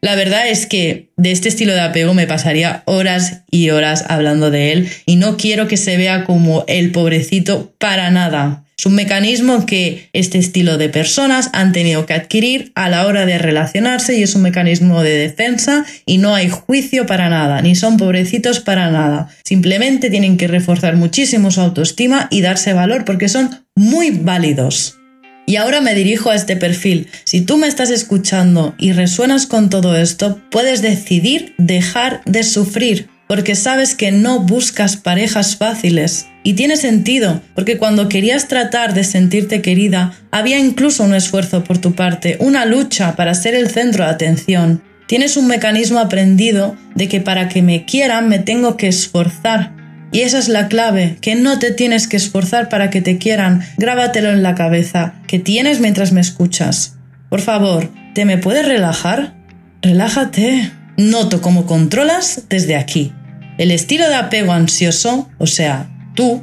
La 0.00 0.14
verdad 0.14 0.48
es 0.48 0.66
que 0.66 1.10
de 1.16 1.32
este 1.32 1.48
estilo 1.48 1.72
de 1.72 1.80
apego 1.80 2.14
me 2.14 2.26
pasaría 2.26 2.82
horas 2.84 3.42
y 3.50 3.70
horas 3.70 4.04
hablando 4.08 4.50
de 4.50 4.72
él 4.72 4.88
y 5.06 5.16
no 5.16 5.36
quiero 5.36 5.66
que 5.66 5.76
se 5.76 5.96
vea 5.96 6.24
como 6.24 6.64
el 6.68 6.92
pobrecito 6.92 7.74
para 7.78 8.10
nada. 8.10 8.64
Es 8.78 8.86
un 8.86 8.94
mecanismo 8.94 9.66
que 9.66 10.08
este 10.12 10.38
estilo 10.38 10.78
de 10.78 10.88
personas 10.88 11.50
han 11.52 11.72
tenido 11.72 12.06
que 12.06 12.14
adquirir 12.14 12.70
a 12.76 12.88
la 12.88 13.06
hora 13.06 13.26
de 13.26 13.36
relacionarse 13.36 14.16
y 14.16 14.22
es 14.22 14.36
un 14.36 14.42
mecanismo 14.42 15.02
de 15.02 15.18
defensa 15.18 15.84
y 16.06 16.18
no 16.18 16.36
hay 16.36 16.48
juicio 16.48 17.04
para 17.04 17.28
nada, 17.28 17.60
ni 17.60 17.74
son 17.74 17.96
pobrecitos 17.96 18.60
para 18.60 18.92
nada. 18.92 19.30
Simplemente 19.42 20.10
tienen 20.10 20.36
que 20.36 20.46
reforzar 20.46 20.94
muchísimo 20.94 21.50
su 21.50 21.60
autoestima 21.60 22.28
y 22.30 22.40
darse 22.40 22.72
valor 22.72 23.04
porque 23.04 23.28
son 23.28 23.66
muy 23.74 24.10
válidos. 24.10 24.97
Y 25.48 25.56
ahora 25.56 25.80
me 25.80 25.94
dirijo 25.94 26.28
a 26.28 26.34
este 26.34 26.56
perfil. 26.56 27.08
Si 27.24 27.40
tú 27.40 27.56
me 27.56 27.68
estás 27.68 27.88
escuchando 27.88 28.74
y 28.76 28.92
resuenas 28.92 29.46
con 29.46 29.70
todo 29.70 29.96
esto, 29.96 30.38
puedes 30.50 30.82
decidir 30.82 31.54
dejar 31.56 32.20
de 32.26 32.42
sufrir 32.42 33.08
porque 33.26 33.54
sabes 33.54 33.94
que 33.94 34.12
no 34.12 34.40
buscas 34.40 34.98
parejas 34.98 35.56
fáciles. 35.56 36.26
Y 36.44 36.52
tiene 36.52 36.76
sentido, 36.76 37.40
porque 37.54 37.78
cuando 37.78 38.10
querías 38.10 38.46
tratar 38.46 38.92
de 38.92 39.04
sentirte 39.04 39.62
querida, 39.62 40.12
había 40.30 40.58
incluso 40.58 41.02
un 41.02 41.14
esfuerzo 41.14 41.64
por 41.64 41.78
tu 41.78 41.94
parte, 41.94 42.36
una 42.40 42.66
lucha 42.66 43.16
para 43.16 43.32
ser 43.32 43.54
el 43.54 43.70
centro 43.70 44.04
de 44.04 44.10
atención. 44.10 44.82
Tienes 45.06 45.38
un 45.38 45.46
mecanismo 45.46 45.98
aprendido 45.98 46.76
de 46.94 47.08
que 47.08 47.22
para 47.22 47.48
que 47.48 47.62
me 47.62 47.86
quieran 47.86 48.28
me 48.28 48.38
tengo 48.38 48.76
que 48.76 48.88
esforzar. 48.88 49.77
Y 50.10 50.20
esa 50.20 50.38
es 50.38 50.48
la 50.48 50.68
clave, 50.68 51.18
que 51.20 51.34
no 51.34 51.58
te 51.58 51.70
tienes 51.70 52.08
que 52.08 52.16
esforzar 52.16 52.68
para 52.68 52.90
que 52.90 53.02
te 53.02 53.18
quieran. 53.18 53.62
Grábatelo 53.76 54.30
en 54.30 54.42
la 54.42 54.54
cabeza, 54.54 55.14
que 55.26 55.38
tienes 55.38 55.80
mientras 55.80 56.12
me 56.12 56.20
escuchas. 56.20 56.96
Por 57.28 57.40
favor, 57.40 57.90
¿te 58.14 58.24
me 58.24 58.38
puedes 58.38 58.66
relajar? 58.66 59.34
Relájate. 59.82 60.72
Noto 60.96 61.40
cómo 61.40 61.66
controlas 61.66 62.44
desde 62.48 62.74
aquí. 62.74 63.12
El 63.58 63.70
estilo 63.70 64.08
de 64.08 64.14
apego 64.14 64.52
ansioso, 64.52 65.28
o 65.38 65.46
sea, 65.46 65.90
tú, 66.14 66.42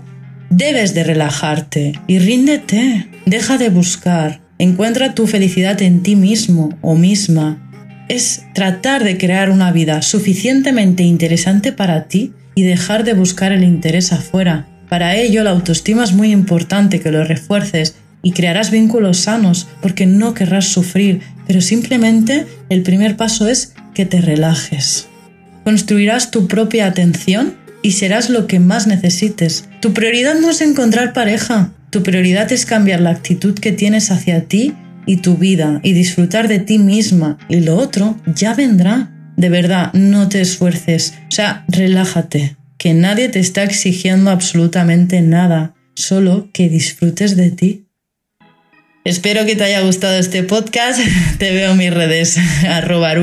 debes 0.50 0.94
de 0.94 1.04
relajarte 1.04 1.94
y 2.08 2.20
ríndete. 2.20 3.10
Deja 3.26 3.58
de 3.58 3.70
buscar. 3.70 4.42
Encuentra 4.60 5.16
tu 5.16 5.28
felicidad 5.28 5.82
en 5.82 6.04
ti 6.04 6.16
mismo 6.16 6.70
o 6.82 6.96
misma. 6.96 7.62
Es 8.08 8.44
tratar 8.54 9.04
de 9.04 9.18
crear 9.18 9.50
una 9.50 9.72
vida 9.72 10.02
suficientemente 10.02 11.04
interesante 11.04 11.72
para 11.72 12.08
ti 12.08 12.32
y 12.56 12.64
dejar 12.64 13.04
de 13.04 13.14
buscar 13.14 13.52
el 13.52 13.64
interés 13.64 14.12
afuera. 14.12 14.66
Para 14.90 15.16
ello, 15.16 15.44
la 15.44 15.52
autoestima 15.52 16.04
es 16.04 16.14
muy 16.14 16.32
importante 16.32 17.00
que 17.00 17.12
lo 17.12 17.24
refuerces 17.24 17.96
y 18.24 18.32
crearás 18.32 18.72
vínculos 18.72 19.18
sanos 19.18 19.68
porque 19.82 20.06
no 20.06 20.34
querrás 20.34 20.66
sufrir, 20.66 21.22
pero 21.46 21.62
simplemente 21.62 22.48
el 22.70 22.82
primer 22.82 23.18
paso 23.18 23.48
es 23.48 23.74
que 23.94 24.06
te 24.06 24.22
relajes. 24.22 25.08
Construirás 25.64 26.32
tu 26.32 26.48
propia 26.48 26.88
atención 26.88 27.56
y 27.82 27.92
serás 27.92 28.30
lo 28.30 28.48
que 28.48 28.60
más 28.60 28.88
necesites. 28.88 29.68
Tu 29.80 29.94
prioridad 29.94 30.36
no 30.40 30.50
es 30.50 30.62
encontrar 30.62 31.14
pareja, 31.14 31.72
tu 31.92 32.04
prioridad 32.04 32.52
es 32.52 32.66
cambiar 32.66 33.00
la 33.00 33.12
actitud 33.12 33.54
que 33.54 33.72
tienes 33.72 34.12
hacia 34.12 34.46
ti 34.46 34.74
y 35.06 35.18
tu 35.18 35.38
vida 35.38 35.80
y 35.84 35.94
disfrutar 35.94 36.48
de 36.48 36.60
ti 36.60 36.80
misma 36.80 37.38
y 37.48 37.62
lo 37.62 37.78
otro 37.78 38.18
ya 38.26 38.54
vendrá. 38.54 39.12
De 39.36 39.50
verdad, 39.50 39.92
no 39.94 40.30
te 40.30 40.42
esfuerces, 40.42 41.14
o 41.28 41.32
sea, 41.32 41.66
relájate, 41.68 42.56
que 42.78 42.94
nadie 42.94 43.30
te 43.30 43.40
está 43.40 43.64
exigiendo 43.64 44.32
absolutamente 44.32 45.22
nada, 45.22 45.74
solo 45.96 46.50
que 46.54 46.70
disfrutes 46.70 47.36
de 47.36 47.52
ti. 47.52 47.86
Espero 49.04 49.46
que 49.46 49.56
te 49.56 49.64
haya 49.64 49.82
gustado 49.82 50.18
este 50.18 50.42
podcast. 50.42 51.00
Te 51.38 51.52
veo 51.52 51.74
en 51.74 51.78
mis 51.78 51.94
redes 51.94 52.38
arroba 52.68 53.14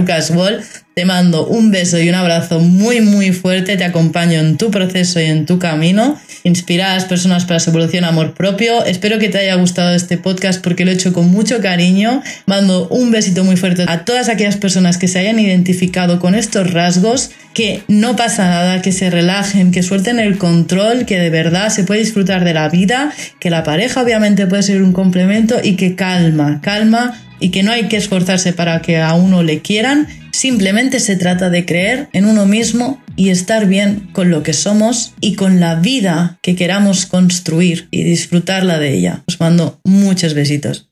te 0.95 1.05
mando 1.07 1.47
un 1.47 1.71
beso 1.71 1.99
y 1.99 2.09
un 2.09 2.15
abrazo 2.15 2.61
muy 2.61 3.01
muy 3.01 3.33
fuerte, 3.33 3.77
te 3.79 3.85
acompaño 3.85 4.41
en 4.41 4.59
tu 4.59 4.71
proceso 4.71 5.21
y 5.21 5.25
en 5.25 5.47
tu 5.47 5.59
camino. 5.59 6.21
Inspira 6.45 6.91
a 6.91 6.95
las 6.95 7.05
personas 7.05 7.45
para 7.45 7.61
su 7.61 7.71
evolución 7.71 8.05
amor 8.05 8.35
propio. 8.35 8.85
Espero 8.85 9.19
que 9.19 9.29
te 9.29 9.39
haya 9.39 9.55
gustado 9.55 9.95
este 9.95 10.19
podcast 10.19 10.63
porque 10.63 10.85
lo 10.85 10.91
he 10.91 10.95
hecho 10.95 11.13
con 11.13 11.29
mucho 11.29 11.61
cariño. 11.61 12.23
Mando 12.47 12.89
un 12.89 13.13
besito 13.13 13.45
muy 13.45 13.57
fuerte 13.57 13.85
a 13.87 14.05
todas 14.05 14.29
aquellas 14.29 14.57
personas 14.57 14.99
que 14.99 15.07
se 15.07 15.21
hayan 15.21 15.39
identificado 15.39 16.19
con 16.19 16.35
estos 16.35 16.73
rasgos, 16.73 17.31
que 17.55 17.85
no 17.87 18.17
pasa 18.17 18.49
nada, 18.49 18.83
que 18.83 18.91
se 18.91 19.09
relajen, 19.09 19.71
que 19.71 19.85
suelten 19.85 20.19
el 20.19 20.37
control, 20.37 21.07
que 21.07 21.19
de 21.19 21.31
verdad 21.31 21.69
se 21.69 21.85
puede 21.85 22.01
disfrutar 22.01 22.45
de 22.45 22.55
la 22.55 22.69
vida, 22.69 23.13
que 23.39 23.51
la 23.51 23.63
pareja 23.63 24.03
obviamente 24.03 24.47
puede 24.47 24.65
ser 24.65 24.83
un 24.83 24.93
complemento 24.93 25.61
y 25.63 25.77
que 25.77 25.95
calma, 25.95 26.61
calma 26.61 27.21
y 27.43 27.51
que 27.51 27.63
no 27.63 27.73
hay 27.73 27.89
que 27.89 27.99
esforzarse 27.99 28.53
para 28.53 28.81
que 28.81 28.99
a 28.99 29.15
uno 29.15 29.43
le 29.43 29.61
quieran 29.61 30.09
Simplemente 30.33 30.99
se 30.99 31.17
trata 31.17 31.51
de 31.51 31.67
creer 31.67 32.09
en 32.15 32.25
uno 32.25 32.47
mismo 32.47 33.01
y 33.17 33.29
estar 33.29 33.67
bien 33.67 34.09
con 34.13 34.31
lo 34.31 34.43
que 34.43 34.55
somos 34.55 35.13
y 35.21 35.35
con 35.35 35.61
la 35.61 35.75
vida 35.75 36.39
que 36.43 36.57
queramos 36.57 37.05
construir 37.05 37.87
y 37.91 38.03
disfrutarla 38.03 38.79
de 38.79 38.95
ella. 38.95 39.23
Os 39.29 39.39
mando 39.39 39.79
muchos 39.85 40.33
besitos. 40.33 40.92